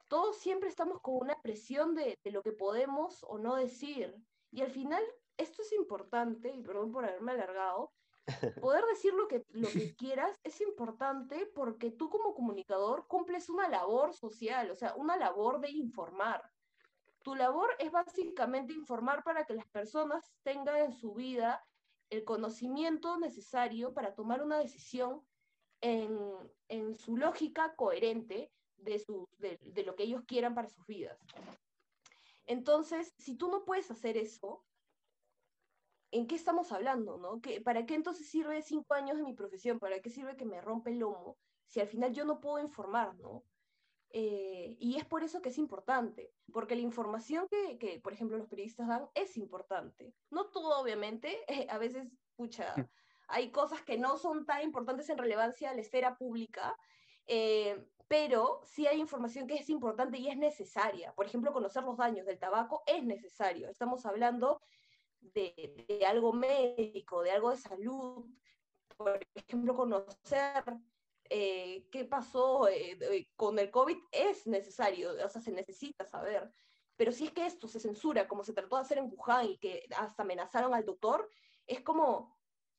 [0.08, 4.12] todos siempre estamos con una presión de, de lo que podemos o no decir.
[4.50, 5.04] Y al final,
[5.36, 7.92] esto es importante, y perdón por haberme alargado,
[8.60, 13.68] poder decir lo que, lo que quieras es importante porque tú como comunicador cumples una
[13.68, 16.42] labor social, o sea, una labor de informar.
[17.26, 21.66] Tu labor es básicamente informar para que las personas tengan en su vida
[22.08, 25.26] el conocimiento necesario para tomar una decisión
[25.80, 26.16] en,
[26.68, 31.18] en su lógica coherente de, su, de, de lo que ellos quieran para sus vidas.
[32.46, 34.64] Entonces, si tú no puedes hacer eso,
[36.12, 37.18] ¿en qué estamos hablando?
[37.18, 37.40] ¿no?
[37.40, 39.80] ¿Qué- ¿Para qué entonces sirve cinco años de mi profesión?
[39.80, 43.16] ¿Para qué sirve que me rompe el lomo si al final yo no puedo informar?
[43.16, 43.42] ¿no?
[44.10, 48.38] Eh, y es por eso que es importante, porque la información que, que, por ejemplo,
[48.38, 50.14] los periodistas dan es importante.
[50.30, 52.74] No todo, obviamente, eh, a veces, pucha,
[53.28, 56.76] hay cosas que no son tan importantes en relevancia a la esfera pública,
[57.26, 61.12] eh, pero sí hay información que es importante y es necesaria.
[61.14, 63.68] Por ejemplo, conocer los daños del tabaco es necesario.
[63.68, 64.60] Estamos hablando
[65.20, 68.24] de, de algo médico, de algo de salud.
[68.96, 70.62] Por ejemplo, conocer
[71.30, 76.50] eh, qué pasó eh, con el COVID es necesario, o sea, se necesita saber.
[76.96, 79.58] Pero si es que esto se censura, como se trató de hacer en Wuhan y
[79.58, 81.28] que hasta amenazaron al doctor,
[81.66, 82.38] es como,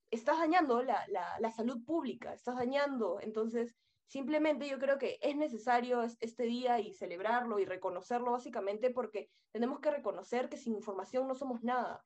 [0.10, 3.19] estás dañando la, la, la salud pública, estás dañando.
[3.21, 8.89] Entonces, simplemente yo creo que es necesario es- este día y celebrarlo y reconocerlo básicamente
[8.91, 12.05] porque tenemos que reconocer que sin información no somos nada.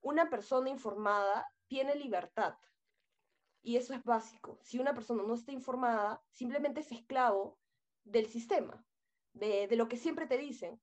[0.00, 2.54] Una persona informada tiene libertad.
[3.66, 4.60] Y eso es básico.
[4.62, 7.58] Si una persona no está informada, simplemente es esclavo
[8.04, 8.86] del sistema,
[9.32, 10.80] de, de lo que siempre te dicen.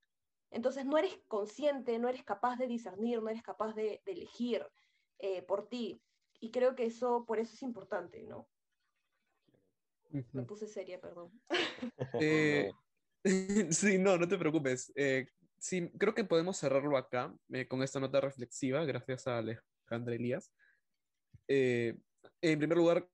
[0.52, 4.68] Entonces no eres consciente, no eres capaz de discernir, no eres capaz de, de elegir
[5.20, 6.04] eh, por ti.
[6.42, 8.50] Y creo que eso, por eso es importante, ¿no?
[10.34, 11.32] Me puse seria, perdón.
[12.22, 12.70] Eh,
[13.72, 14.92] sí, no, no te preocupes.
[14.98, 20.16] Eh, sí, creo que podemos cerrarlo acá eh, con esta nota reflexiva, gracias a Alejandra
[20.16, 20.52] Elías.
[22.42, 23.10] En primer lugar,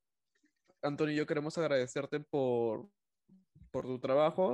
[0.81, 2.89] Antonio y yo queremos agradecerte por,
[3.71, 4.53] por tu trabajo.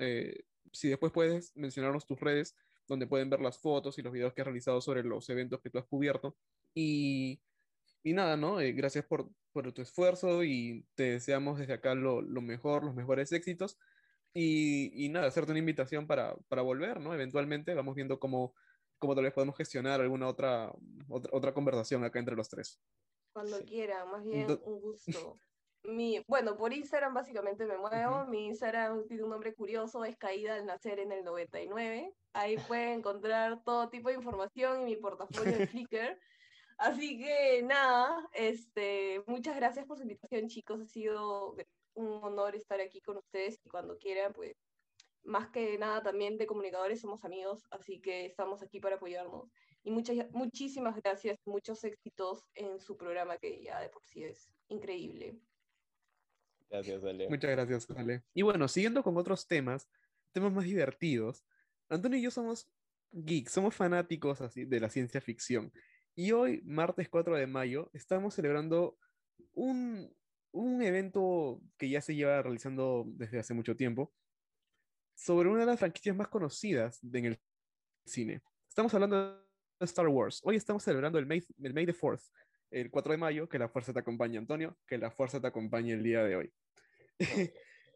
[0.00, 4.34] Eh, si después puedes mencionarnos tus redes, donde pueden ver las fotos y los videos
[4.34, 6.36] que has realizado sobre los eventos que tú has cubierto.
[6.74, 7.42] Y,
[8.02, 8.60] y nada, ¿no?
[8.60, 12.94] Eh, gracias por, por tu esfuerzo y te deseamos desde acá lo, lo mejor, los
[12.94, 13.78] mejores éxitos.
[14.34, 17.14] Y, y nada, hacerte una invitación para, para volver, ¿no?
[17.14, 18.54] Eventualmente vamos viendo cómo,
[18.98, 20.72] cómo tal vez podemos gestionar alguna otra,
[21.08, 22.82] otra, otra conversación acá entre los tres.
[23.34, 23.64] Cuando Sí.
[23.64, 25.38] quiera, más bien Do- un gusto.
[25.82, 28.24] mi, bueno, por Instagram básicamente me muevo.
[28.26, 32.14] Mi Instagram tiene un nombre curioso, es Caída al Nacer en el 99.
[32.32, 36.18] Ahí pueden encontrar todo tipo de información en mi portafolio de Flickr.
[36.78, 40.80] Así que nada, este, muchas gracias por su invitación, chicos.
[40.80, 41.54] Ha sido
[41.94, 44.56] un honor estar aquí con ustedes y cuando quieran, pues
[45.22, 49.50] más que nada también de comunicadores somos amigos, así que estamos aquí para apoyarnos.
[49.84, 54.48] Y muchas, muchísimas gracias, muchos éxitos en su programa que ya de por sí es
[54.68, 55.38] increíble.
[56.70, 57.28] Gracias, Ale.
[57.28, 58.22] Muchas gracias, Ale.
[58.32, 59.88] Y bueno, siguiendo con otros temas,
[60.32, 61.44] temas más divertidos,
[61.90, 62.66] Antonio y yo somos
[63.12, 65.70] geeks, somos fanáticos así de la ciencia ficción.
[66.16, 68.96] Y hoy, martes 4 de mayo, estamos celebrando
[69.52, 70.10] un,
[70.52, 74.14] un evento que ya se lleva realizando desde hace mucho tiempo
[75.14, 77.40] sobre una de las franquicias más conocidas en el
[78.06, 78.42] cine.
[78.68, 79.43] Estamos hablando de
[79.84, 80.40] Star Wars.
[80.44, 82.30] Hoy estamos celebrando el May, el May the 4th,
[82.70, 85.92] el 4 de mayo, que la fuerza te acompañe, Antonio, que la fuerza te acompañe
[85.92, 86.52] el día de hoy.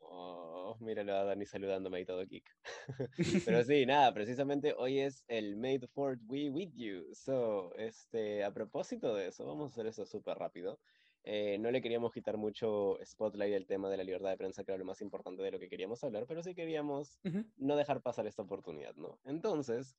[0.00, 2.44] Oh, míralo a Dani saludándome y todo geek.
[3.46, 7.14] Pero sí, nada, precisamente hoy es el May the 4th We With You.
[7.14, 10.78] So, este, a propósito de eso, vamos a hacer eso súper rápido.
[11.24, 14.72] Eh, no le queríamos quitar mucho spotlight al tema de la libertad de prensa, que
[14.72, 17.18] era lo más importante de lo que queríamos hablar, pero sí queríamos
[17.56, 19.18] no dejar pasar esta oportunidad, ¿no?
[19.24, 19.96] Entonces,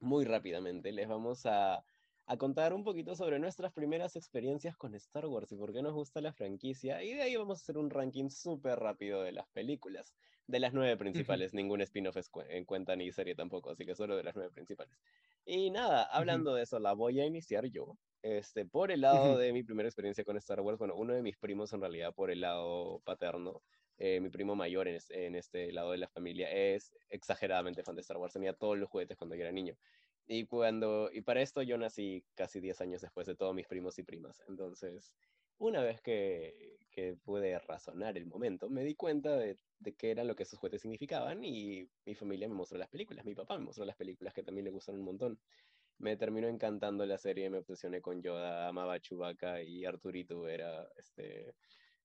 [0.00, 1.84] muy rápidamente, les vamos a
[2.28, 5.94] a contar un poquito sobre nuestras primeras experiencias con Star Wars y por qué nos
[5.94, 7.02] gusta la franquicia.
[7.04, 10.12] Y de ahí vamos a hacer un ranking súper rápido de las películas.
[10.48, 12.16] De las nueve principales, ningún spin-off
[12.48, 15.00] en cuenta ni serie tampoco, así que solo de las nueve principales.
[15.44, 17.96] Y nada, hablando de eso, la voy a iniciar yo.
[18.22, 21.38] Este, por el lado de mi primera experiencia con Star Wars, bueno, uno de mis
[21.38, 23.62] primos en realidad por el lado paterno,
[23.98, 28.18] eh, mi primo mayor en, este lado de la familia, es exageradamente fan de Star
[28.18, 29.76] Wars, tenía todos los juguetes cuando yo era niño.
[30.26, 33.98] Y, cuando, y para esto yo nací casi 10 años después de todos mis primos
[33.98, 34.42] y primas.
[34.48, 35.14] Entonces,
[35.58, 40.24] una vez que, que pude razonar el momento, me di cuenta de, de qué era
[40.24, 43.24] lo que esos juguetes significaban y mi familia me mostró las películas.
[43.24, 45.38] Mi papá me mostró las películas que también le gustaron un montón.
[45.98, 50.86] Me terminó encantando la serie, me obsesioné con Yoda, amaba a Chewbacca y Arturito era
[50.96, 51.54] este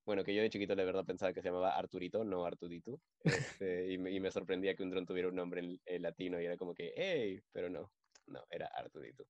[0.05, 3.91] bueno, que yo de chiquito la verdad pensaba que se llamaba Arturito, no Arturito, este,
[3.91, 6.45] y, me, y, me, sorprendía que un dron tuviera un nombre en, en, latino y
[6.45, 7.91] era como que, hey, pero no,
[8.27, 9.25] no, era Arturito.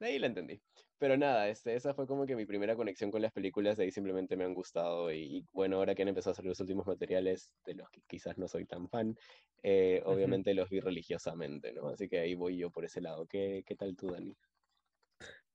[0.00, 0.60] De ahí la entendí.
[0.98, 3.90] Pero nada, este, esa fue como que mi primera conexión con las películas, de ahí
[3.90, 7.52] simplemente me han gustado y, bueno, ahora que han empezado a salir los últimos materiales,
[7.64, 9.16] de los que quizás no soy tan fan,
[9.62, 11.88] eh, obviamente los vi religiosamente, ¿no?
[11.88, 13.26] Así que ahí voy yo por ese lado.
[13.26, 14.34] ¿Qué, qué tal tú, Dani?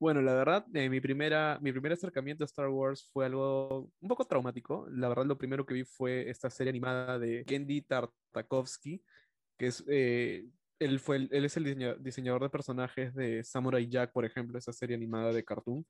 [0.06, 4.08] Bueno, la verdad, eh, mi, primera, mi primer acercamiento a Star Wars fue algo un
[4.08, 4.86] poco traumático.
[4.92, 9.02] La verdad, lo primero que vi fue esta serie animada de Kendi Tartakovsky,
[9.58, 10.46] que es eh,
[10.78, 14.96] él, fue él es el diseñador de personajes de Samurai Jack, por ejemplo, esa serie
[14.96, 15.84] animada de cartoon.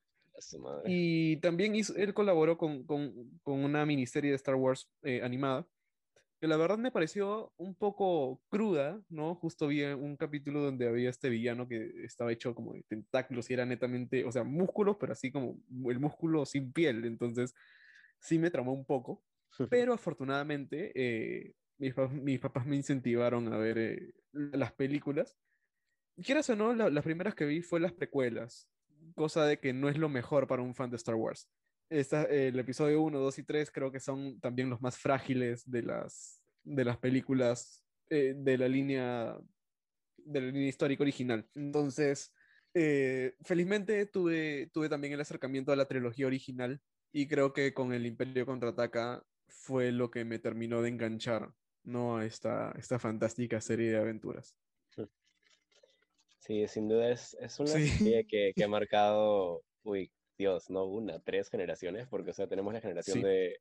[0.86, 5.67] Y también hizo, él colaboró con, con, con, una miniserie de Star Wars eh, animada,
[6.45, 9.34] que la verdad me pareció un poco cruda, ¿no?
[9.34, 13.55] Justo vi un capítulo donde había este villano que estaba hecho como de tentáculos y
[13.55, 15.58] era netamente, o sea, músculos, pero así como
[15.89, 17.55] el músculo sin piel, entonces
[18.19, 19.23] sí me tramó un poco,
[19.71, 25.36] pero afortunadamente eh, mis, mis, papás me incentivaron a ver eh, las películas.
[26.23, 28.69] Quieras o no, las primeras que vi fue las precuelas,
[29.15, 31.49] cosa de que no es lo mejor para un fan de Star Wars.
[31.89, 35.84] Esta, el episodio 1, 2 y 3 creo que son también los más frágiles de
[35.84, 39.38] las, de las películas eh, de la línea
[40.17, 41.48] de la línea histórica original.
[41.54, 42.34] Entonces,
[42.74, 47.93] eh, felizmente tuve, tuve también el acercamiento a la trilogía original y creo que con
[47.93, 52.17] el Imperio contraataca fue lo que me terminó de enganchar ¿no?
[52.17, 54.58] a esta, esta fantástica serie de aventuras.
[56.39, 61.19] Sí, sin duda es, es una serie que, que, ha marcado, uy, Dios, no una,
[61.19, 63.58] tres generaciones, porque, o sea, tenemos la generación de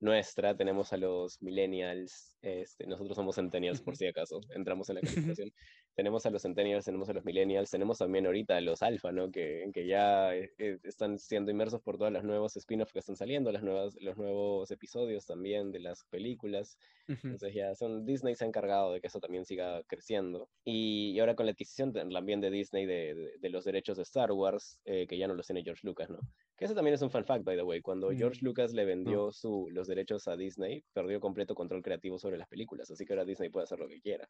[0.00, 5.00] nuestra, tenemos a los millennials, este, nosotros somos centennials por si acaso, entramos en la
[5.02, 5.52] calificación.
[5.98, 9.32] Tenemos a los centennials, tenemos a los millennials, tenemos también ahorita a los alfa, ¿no?
[9.32, 13.16] Que, que ya eh, eh, están siendo inmersos por todas las nuevos spin-offs que están
[13.16, 16.78] saliendo, las nuevas, los nuevos episodios también de las películas.
[17.08, 20.48] Entonces ya son, Disney se ha encargado de que eso también siga creciendo.
[20.64, 24.78] Y, ahora con la adquisición también de Disney de, de, los derechos de Star Wars,
[24.84, 26.20] eh, que ya no los tiene George Lucas, ¿no?
[26.56, 27.80] Que eso también es un fun fact, by the way.
[27.80, 28.44] Cuando George mm.
[28.44, 32.88] Lucas le vendió su, los derechos a Disney, perdió completo control creativo sobre las películas,
[32.88, 34.28] así que ahora Disney puede hacer lo que quiera.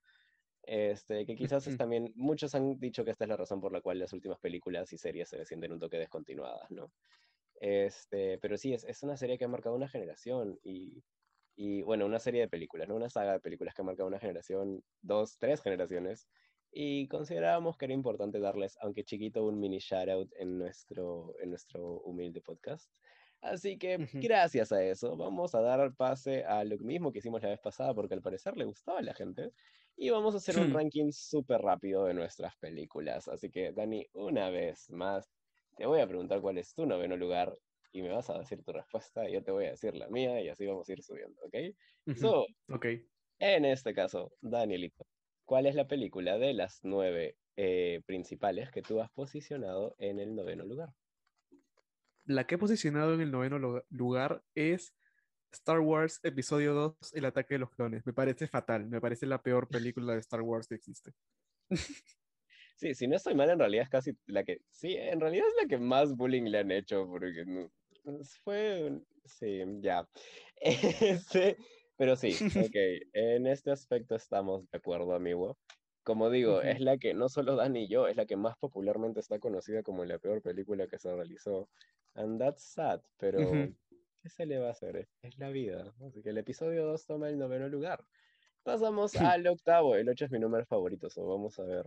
[0.71, 3.81] Este, que quizás es también, muchos han dicho que esta es la razón por la
[3.81, 6.93] cual las últimas películas y series se sienten un toque descontinuadas, ¿no?
[7.59, 11.03] Este, pero sí, es, es una serie que ha marcado una generación y,
[11.57, 12.97] y, bueno, una serie de películas, ¿no?
[12.97, 16.29] Una saga de películas que ha marcado una generación, dos, tres generaciones,
[16.71, 21.49] y considerábamos que era importante darles, aunque chiquito, un mini shout out en nuestro, en
[21.49, 22.93] nuestro humilde podcast.
[23.41, 27.49] Así que gracias a eso vamos a dar pase a lo mismo que hicimos la
[27.49, 29.53] vez pasada porque al parecer le gustaba a la gente
[29.99, 30.73] y vamos a hacer un Hmm.
[30.73, 33.29] ranking súper rápido de nuestras películas.
[33.29, 35.33] Así que Dani, una vez más,
[35.77, 37.59] te voy a preguntar cuál es tu noveno lugar
[37.93, 40.41] y me vas a decir tu respuesta y yo te voy a decir la mía
[40.43, 41.55] y así vamos a ir subiendo, ¿ok?
[42.13, 42.87] So, Ok.
[43.41, 45.07] en este caso, Danielito,
[45.45, 50.35] ¿cuál es la película de las nueve eh, principales que tú has posicionado en el
[50.37, 50.91] noveno lugar?
[52.25, 54.98] La que he posicionado en el noveno lu- lugar es
[55.53, 58.05] Star Wars Episodio 2, El ataque de los clones.
[58.07, 61.13] Me parece fatal, me parece la peor película de Star Wars que existe.
[62.77, 65.63] Sí, si no estoy mal, en realidad es casi la que, sí, en realidad es
[65.63, 67.73] la que más bullying le han hecho, porque no-
[68.21, 70.09] es- fue, sí, ya.
[70.61, 71.57] Este,
[71.97, 72.75] pero sí, ok,
[73.13, 75.59] en este aspecto estamos de acuerdo, amigo.
[76.05, 79.21] Como digo, es la que no solo Dani y yo, es la que más popularmente
[79.21, 81.69] está conocida como la peor película que se realizó.
[82.15, 83.69] And that's sad, pero.
[84.21, 85.09] ¿Qué se le va a hacer?
[85.23, 85.95] Es, la vida.
[86.07, 88.05] Así que el episodio 2 toma el noveno lugar.
[88.63, 89.97] Pasamos al octavo.
[89.97, 91.87] El 8 es mi número favorito, so vamos a ver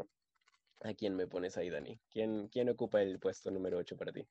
[0.83, 1.99] a quién me pones ahí, Dani.
[2.09, 4.27] ¿Quién, quién ocupa el puesto número 8 para ti?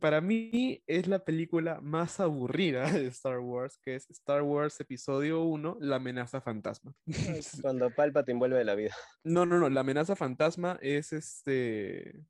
[0.00, 5.42] Para mí es la película más aburrida de Star Wars, que es Star Wars Episodio
[5.42, 6.94] 1, La amenaza fantasma.
[7.62, 8.94] Cuando Palpatine vuelve de la vida.
[9.22, 12.26] No, no, no, la amenaza fantasma es este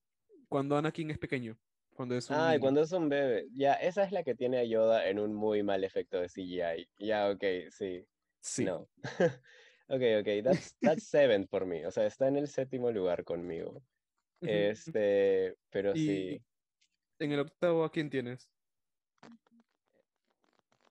[0.54, 1.58] cuando Anakin es pequeño,
[1.94, 2.60] cuando es un Ah, y niño.
[2.60, 3.46] cuando es un bebé.
[3.54, 6.88] Ya, esa es la que tiene a Yoda en un muy mal efecto de CGI.
[6.98, 8.04] Ya, ok, sí.
[8.40, 8.64] Sí.
[8.64, 8.90] No.
[9.88, 11.84] ok, ok, that's, that's seven por mí.
[11.84, 13.82] O sea, está en el séptimo lugar conmigo.
[14.40, 16.42] Este, pero Y sí.
[17.18, 18.50] en el octavo, ¿a quién tienes?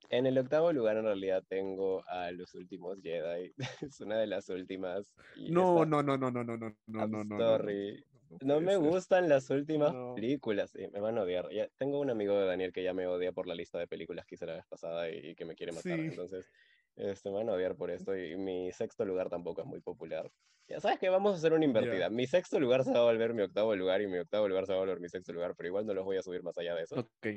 [0.10, 3.54] En el octavo lugar en realidad tengo a Los Últimos Jedi.
[3.82, 5.16] Es una de las últimas.
[5.50, 8.04] No, no, no, no, no, no, no, no, no, no, no, sorry.
[8.42, 10.16] No No me gustan las últimas No.
[10.16, 10.72] películas.
[10.72, 11.50] sí, me van a odiar.
[11.52, 14.26] Ya, tengo un amigo de Daniel que ya me odia por la lista de películas
[14.26, 16.00] que hice la vez pasada y, y que me quiere matar.
[16.00, 16.06] Sí.
[16.06, 16.50] Entonces,
[16.96, 18.16] este, me van a odiar por esto.
[18.18, 20.32] Y mi sexto lugar tampoco es muy popular.
[20.68, 22.10] Ya sabes que vamos a hacer una invertida.
[22.10, 24.72] Mi sexto lugar se va a volver mi octavo lugar y mi octavo lugar se
[24.72, 26.74] va a volver mi sexto lugar, pero igual no los voy a subir más allá
[26.76, 27.00] de eso.
[27.00, 27.28] Ok.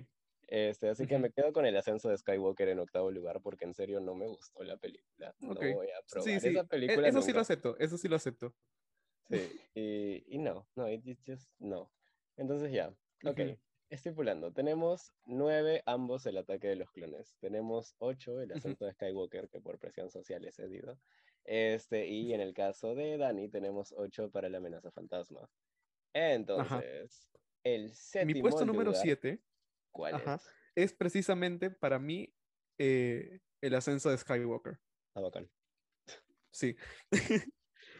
[0.48, 3.74] Este, así que me quedo con el ascenso de Skywalker en octavo lugar porque en
[3.74, 5.35] serio no me gustó la película.
[5.40, 5.61] No Ok.
[5.74, 6.48] voy a probar Sí, sí.
[6.50, 7.40] esa e- película Eso sí lo nunca.
[7.40, 8.54] acepto, eso sí lo acepto.
[9.30, 11.92] Sí, y, y no, no, it, it just no.
[12.36, 12.90] Entonces ya,
[13.24, 13.40] ok.
[13.40, 13.58] Ujú.
[13.88, 17.36] Estipulando, tenemos nueve ambos el ataque de los clones.
[17.40, 18.58] Tenemos ocho el Ujú.
[18.58, 21.00] ascenso de Skywalker, que por presión social es cedido.
[21.44, 25.48] Este, y en el caso de Dani, tenemos ocho para la amenaza fantasma.
[26.12, 27.30] Entonces,
[27.62, 29.44] el séptimo Mi puesto número lugar, 7
[29.92, 30.34] ¿cuál ajá.
[30.36, 30.48] es?
[30.74, 32.34] es precisamente para mí
[32.78, 34.80] eh, el ascenso de Skywalker.
[35.14, 35.50] Ah, bacán.
[36.52, 36.76] Sí.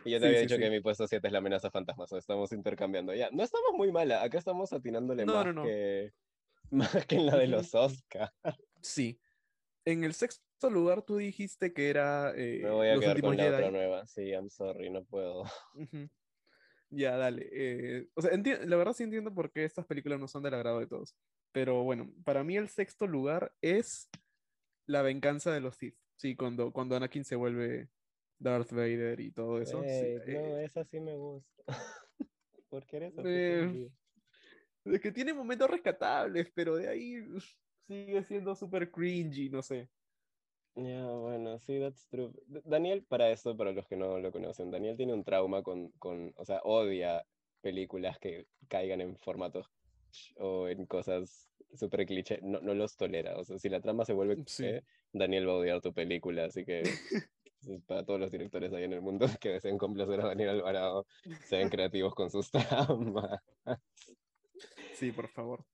[0.07, 2.05] Y yo te Sí, había sí, dicho que mi puesto 7 es la amenaza fantasma,
[2.11, 3.13] o estamos intercambiando.
[3.15, 5.65] Ya, no estamos muy mala, acá estamos atinándole No, más no, no.
[5.65, 6.13] que
[6.71, 8.33] más que en la de los Oscar.
[8.81, 9.21] Sí.
[9.85, 13.37] En el sexto lugar tú dijiste que era eh, Me voy a Los quedar Últimos
[13.37, 14.07] con la otra nueva.
[14.07, 15.45] Sí, I'm sorry, no puedo.
[16.91, 17.49] Ya, dale.
[17.53, 20.79] eh, o sea, la verdad sí entiendo por qué estas películas no son del agrado
[20.79, 21.17] de todos.
[21.53, 24.09] Pero bueno, para mí el sexto lugar es
[24.87, 25.97] La venganza de los Sith.
[26.17, 27.91] Sí, cuando, cuando Anakin se vuelve
[28.39, 29.83] Darth Vader y todo eso.
[29.83, 31.63] sí, Ey, no, eh, esa sí me gusta.
[32.71, 33.91] ¿Por qué eres Eh?
[34.85, 37.17] Es que tiene momentos rescatables, pero de ahí
[37.87, 39.89] sigue siendo súper cringy, no sé.
[40.77, 42.33] Ya, bueno, sí, that's true.
[42.65, 46.33] Daniel, para esto, para los que no lo conocen, Daniel tiene un trauma con, con,
[46.37, 47.25] o sea, odia
[47.63, 49.73] películas que caigan en formatos
[50.37, 53.39] o en cosas súper cliché, no, no los tolera.
[53.39, 54.65] O sea, si la trama se vuelve Sí.
[54.65, 56.83] cliché, Daniel va a odiar tu película, así que
[57.87, 61.07] para todos los directores ahí en el mundo que deseen complacer a Daniel Alvarado,
[61.45, 63.41] sean creativos con sus tramas.
[64.95, 65.65] Sí, por favor.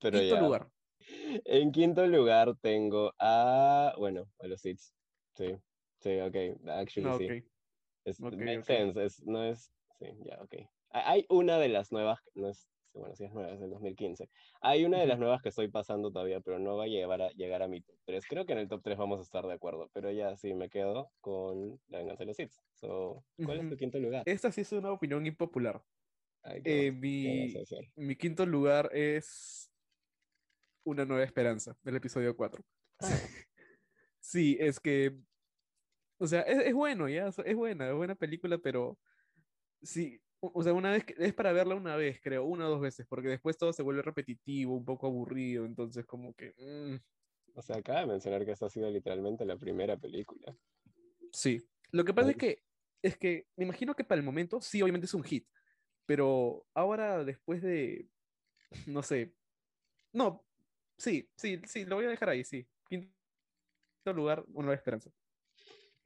[0.00, 0.42] Pero Quinto ya.
[0.42, 0.70] lugar.
[1.44, 4.94] En quinto lugar tengo a, bueno, a los Seeds.
[5.34, 5.56] Sí,
[6.00, 6.36] sí, ok,
[6.68, 7.26] actually No, sí.
[7.26, 7.44] ok.
[8.04, 8.64] Es, Ok, makes ok.
[8.66, 10.54] sense, es, no es, sí, ya, ok.
[10.90, 13.70] Ha- Hay una de las nuevas, no es, sí, bueno, sí es nueva, es del
[13.70, 14.28] 2015.
[14.60, 17.30] Hay una de las nuevas que estoy pasando todavía, pero no va a llegar a,
[17.30, 18.24] llegar a mi top 3.
[18.26, 20.70] Creo que en el top 3 vamos a estar de acuerdo, pero ya sí, me
[20.70, 22.52] quedo con La Venganza de los Sith.
[22.74, 24.22] So, ¿Cuál es tu quinto lugar?
[24.26, 25.82] Esta sí es una opinión impopular.
[26.42, 26.92] Ay, ¿qué Eh,
[27.96, 29.70] mi, quinto lugar es
[30.84, 32.62] Una Nueva Esperanza, del episodio 4.
[33.00, 33.08] Ah,
[34.20, 35.18] Sí, es que,
[36.16, 38.98] o sea, es, es bueno, ya, es buena, es buena película, pero
[39.82, 40.18] sí,
[40.52, 43.28] o sea, una vez, es para verla una vez, creo, una o dos veces, porque
[43.28, 48.00] después todo se vuelve repetitivo, un poco aburrido, entonces como que, mm, o sea, acaba
[48.00, 50.56] de mencionar que esta ha sido literalmente la primera película.
[51.32, 51.62] sí.
[51.90, 52.64] Lo que pasa es que,
[53.02, 55.46] es que, me imagino que para el momento, sí, obviamente es un hit,
[56.06, 58.08] pero ahora después de,
[58.86, 59.32] no sé,
[60.12, 60.44] no,
[60.96, 62.66] Sí, sí, sí, lo voy a dejar ahí, sí.
[62.88, 63.12] Quinto
[64.12, 65.10] lugar, una esperanza.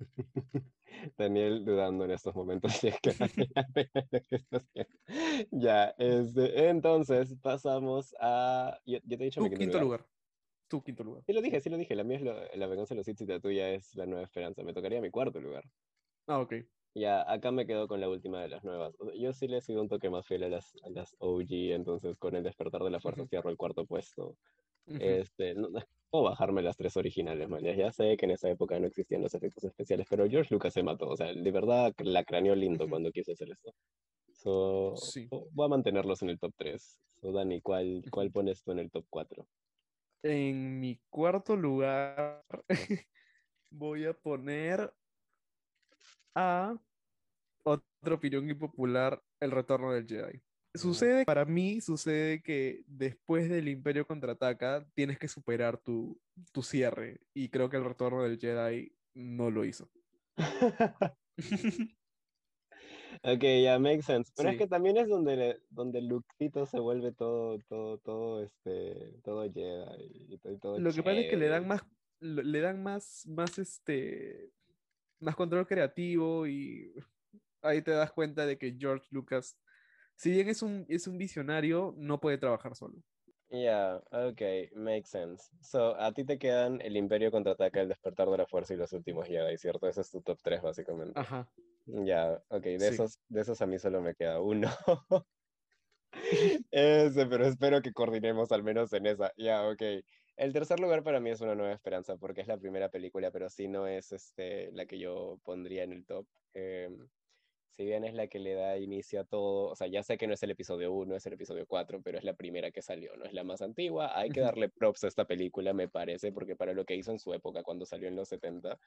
[1.17, 3.11] Daniel dudando en estos momentos si es que
[5.51, 8.79] ya, este, entonces pasamos a.
[8.87, 10.07] Yo, yo te he dicho Tu mi quinto lugar.
[10.69, 11.23] Tu quinto lugar.
[11.25, 11.95] Sí lo dije, sí lo dije.
[11.95, 14.25] La mía es lo- la venganza de los Sith y la tuya es la nueva
[14.25, 14.63] esperanza.
[14.63, 15.65] Me tocaría mi cuarto lugar.
[16.27, 16.55] Ah, ok.
[16.95, 18.95] Ya, acá me quedo con la última de las nuevas.
[19.19, 22.17] Yo sí le he sido un toque más fiel a las, a las OG, entonces
[22.19, 23.29] con el despertar de la fuerza Ujú.
[23.29, 24.37] cierro el cuarto puesto.
[24.99, 25.69] Este, no,
[26.11, 27.63] puedo bajarme las tres originales, man.
[27.63, 30.83] Ya, sé que en esa época no existían los efectos especiales, pero George Lucas se
[30.83, 31.09] mató.
[31.09, 33.75] O sea, de verdad la craneó lindo cuando quiso hacer esto.
[34.33, 35.29] So, Sí.
[35.31, 37.01] vo- voy a mantenerlos en el top 3.
[37.21, 39.47] So, Dani, ¿cuál, cuál pones tú en el top 4?
[40.23, 42.45] En mi cuarto lugar
[43.71, 44.93] voy a poner
[46.35, 46.77] a
[47.65, 50.43] otra opinión impopular, el retorno del Jedi.
[50.75, 56.21] Sucede, para mí, sucede que después del Imperio contraataca, tienes que superar tu,
[56.53, 57.21] tu cierre.
[57.35, 59.91] Y creo que el retorno del Jedi no lo hizo.
[63.23, 64.33] Ok, ya, makes sense.
[64.37, 69.43] Pero es que también es donde, donde Luxito se vuelve todo, todo, todo, este, todo
[69.51, 71.83] Jedi y y todo Lo que pasa es que le dan más,
[72.21, 74.53] le dan más, más este,
[75.21, 76.93] más control creativo y
[77.63, 79.59] ahí te das cuenta de que George Lucas,
[80.19, 83.03] si bien es un, es un visionario, no puede trabajar solo.
[83.51, 84.43] Ya, ok,
[84.75, 85.51] makes sense.
[85.63, 88.93] So, a ti te quedan el Imperio contraataca, el despertar de la fuerza y los
[88.93, 89.89] últimos Jedi, ¿cierto?
[89.89, 91.19] Ese es tu top 3, básicamente.
[91.19, 91.49] Ajá.
[91.87, 92.87] Ya, ok, de Sí.
[92.95, 94.69] esos, de esos a mí solo me queda uno.
[96.71, 99.33] Ese, pero espero que coordinemos al menos en esa.
[99.37, 99.83] Ya, ok.
[100.37, 103.49] El tercer lugar para mí es Una Nueva Esperanza, porque es la primera película, pero
[103.51, 106.27] sí no es este, la que yo pondría en el top.
[106.55, 107.09] Em,
[107.79, 110.27] si bien es la que le da inicio a todo, o sea, ya sé que
[110.27, 113.17] no es el episodio 1, es el episodio 4, pero es la primera que salió,
[113.17, 114.19] no es la más antigua.
[114.19, 117.21] Hay que darle props a esta película, me parece, porque para lo que hizo en
[117.21, 118.81] su época, cuando salió en los 70,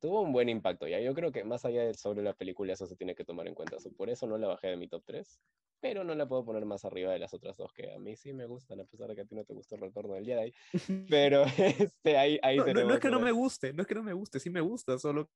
[0.00, 0.86] tuvo un buen impacto.
[0.88, 3.48] Ya yo creo que más allá de sobre la película, eso se tiene que tomar
[3.48, 3.80] en cuenta.
[3.80, 5.40] So, por eso no la bajé de mi top 3,
[5.80, 8.32] pero no la puedo poner más arriba de las otras dos que a mí sí
[8.32, 10.52] me gustan, a pesar de que a ti no te gustó el retorno del Jedi.
[11.10, 13.88] Pero este, ahí, ahí No, no- no tenemos es que no me guste, no es
[13.88, 15.28] que no me guste, sí me gusta, solo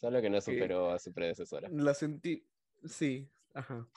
[0.00, 1.68] Solo que no superó a su predecesora.
[1.72, 2.46] la sentí,
[2.84, 3.88] sí, ajá.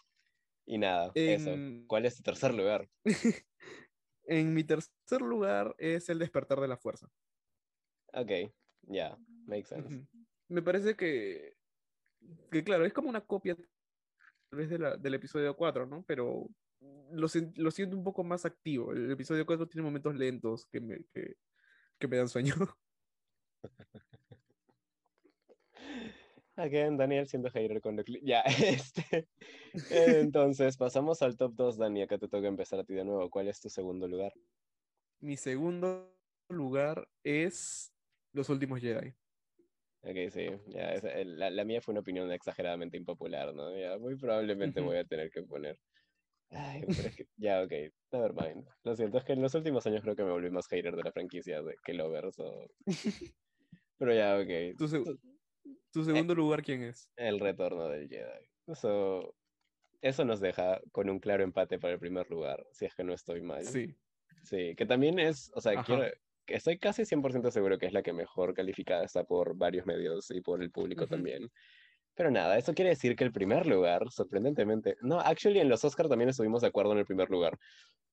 [0.66, 1.52] Y nada, eso.
[1.54, 2.90] En, ¿Cuál es tu tercer lugar?
[4.26, 7.10] en mi tercer lugar es el despertar de la fuerza.
[8.14, 8.32] Ok,
[8.84, 10.06] ya, makes sense.
[10.50, 11.56] Me parece que,
[12.52, 16.04] que, claro, es como una copia tal vez de la- del episodio 4, ¿no?
[16.06, 16.48] Pero
[17.12, 18.92] lo, lo siento un poco más activo.
[18.92, 21.36] El episodio 4 tiene momentos lentos que me, que,
[22.00, 22.56] que me dan sueño.
[26.58, 28.41] Again, Daniel siendo hater con cli- Ya,
[28.91, 29.28] este.
[29.91, 32.01] eh, Entonces, pasamos al top 2, Dani.
[32.01, 33.30] Acá te toca empezar a ti de nuevo.
[33.30, 34.34] ¿Cuál es tu segundo lugar?
[35.20, 36.18] Mi segundo
[36.49, 37.93] lugar es
[38.34, 39.14] Los Últimos Jedi.
[40.01, 43.78] Ok, sí, ya, el- la, la mía fue una opinión exageradamente impopular, ¿no?
[43.78, 45.80] Ya, muy probablemente voy a tener que poner.
[46.49, 47.72] Ay, pero es que, ya, ok,
[48.12, 48.68] never mind.
[48.84, 51.03] Lo siento, es que en los últimos años creo que me volví más hater de
[51.03, 52.68] la franquicia de, que lover, so-
[53.97, 54.78] Pero ya, ok.
[54.78, 55.20] ¿Tu,
[56.06, 57.12] tu- tu segundo lugar quién es?
[57.16, 58.48] El retorno del Jedi.
[58.76, 59.36] So,
[60.02, 63.14] eso nos deja con un claro empate para el primer lugar, si es que no
[63.14, 63.64] estoy mal.
[63.66, 63.95] Sí.
[64.43, 66.04] Sí, que también es, o sea, quiero,
[66.45, 70.32] que estoy casi 100% seguro que es la que mejor calificada está por varios medios
[70.32, 71.16] y por el público Ujú.
[71.16, 71.50] también.
[72.16, 76.10] Pero nada, eso quiere decir que el primer lugar, sorprendentemente, no, actually en los Oscar
[76.10, 77.58] también estuvimos de acuerdo en el primer lugar,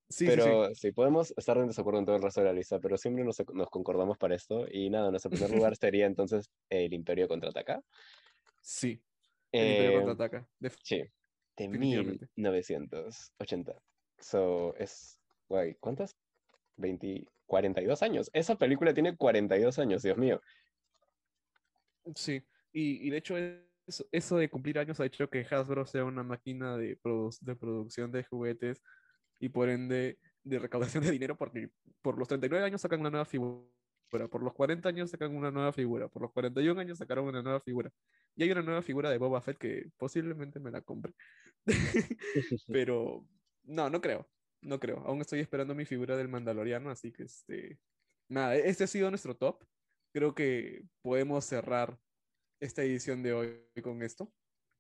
[0.09, 0.37] Sí, sí, sí.
[0.37, 3.25] pero sí, podemos estar en desacuerdo en todo el resto de la lista, pero siempre
[3.25, 7.83] nos, nos concordamos para esto y nada, nuestro primer lugar sería entonces el Imperio contraataca.
[8.61, 9.03] Sí.
[9.51, 10.49] El Imperio Eh, contraataca.
[10.83, 11.11] Sí, de
[11.57, 12.29] Definitivamente.
[12.37, 13.81] 1980.
[14.19, 16.17] So, es, guay, ¿cuántas?
[16.77, 18.31] 20, 42 años.
[18.33, 20.41] Esa película tiene 42 años, Dios mío.
[22.15, 22.43] Sí.
[22.73, 23.37] Y, y de hecho,
[23.87, 27.57] eso, eso de cumplir años ha hecho que Hasbro sea una máquina de, produ- de
[27.57, 28.83] producción de juguetes
[29.39, 31.71] y por ende de recaudación de dinero, porque
[32.03, 33.65] por los 39 años sacan una nueva figura,
[34.31, 37.61] por los 40 años sacan una nueva figura, por los 41 años sacaron una nueva
[37.61, 37.91] figura.
[38.37, 41.15] Y hay una nueva figura de Boba Fett que posiblemente me la compre.
[42.69, 43.27] Pero
[43.65, 44.29] no, no creo.
[44.61, 44.99] No creo.
[45.01, 47.79] Aún estoy esperando mi figura del Mandaloriano, así que este.
[48.29, 49.63] Nada, este ha sido nuestro top.
[50.13, 51.99] Creo que podemos cerrar
[52.61, 54.33] esta edición de hoy con esto.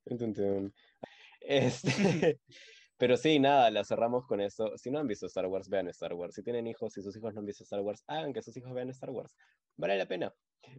[0.05, 0.75] Tun.
[1.47, 2.41] Este,
[3.05, 4.79] pero sí, nada, la cerramos con eso.
[4.79, 6.37] Si no han visto Star Wars, vean Star Wars.
[6.37, 8.73] Si tienen hijos y sus hijos no han visto Star Wars, hagan que sus hijos
[8.73, 9.37] vean Star Wars.
[9.77, 10.35] Vale la pena.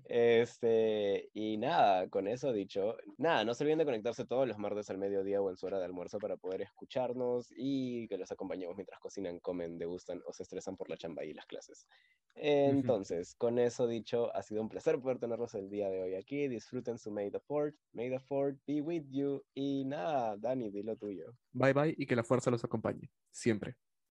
[0.06, 4.90] Este, y nada, con eso dicho, nada, no se olviden de conectarse todos los martes
[4.90, 8.76] al mediodía o en su hora de almuerzo para poder escucharnos y que los acompañemos
[8.76, 11.88] mientras cocinan, comen, degustan o se estresan por la chamba y las clases.
[12.36, 16.48] Entonces, con eso dicho, ha sido un placer poder tenerlos el día de hoy aquí.
[16.48, 19.44] Disfruten su May the Fort, May the Fort be with you.
[19.54, 21.34] Y nada, Dani, dilo tuyo.
[21.54, 23.78] Bye bye y que la fuerza los acompañe, siempre.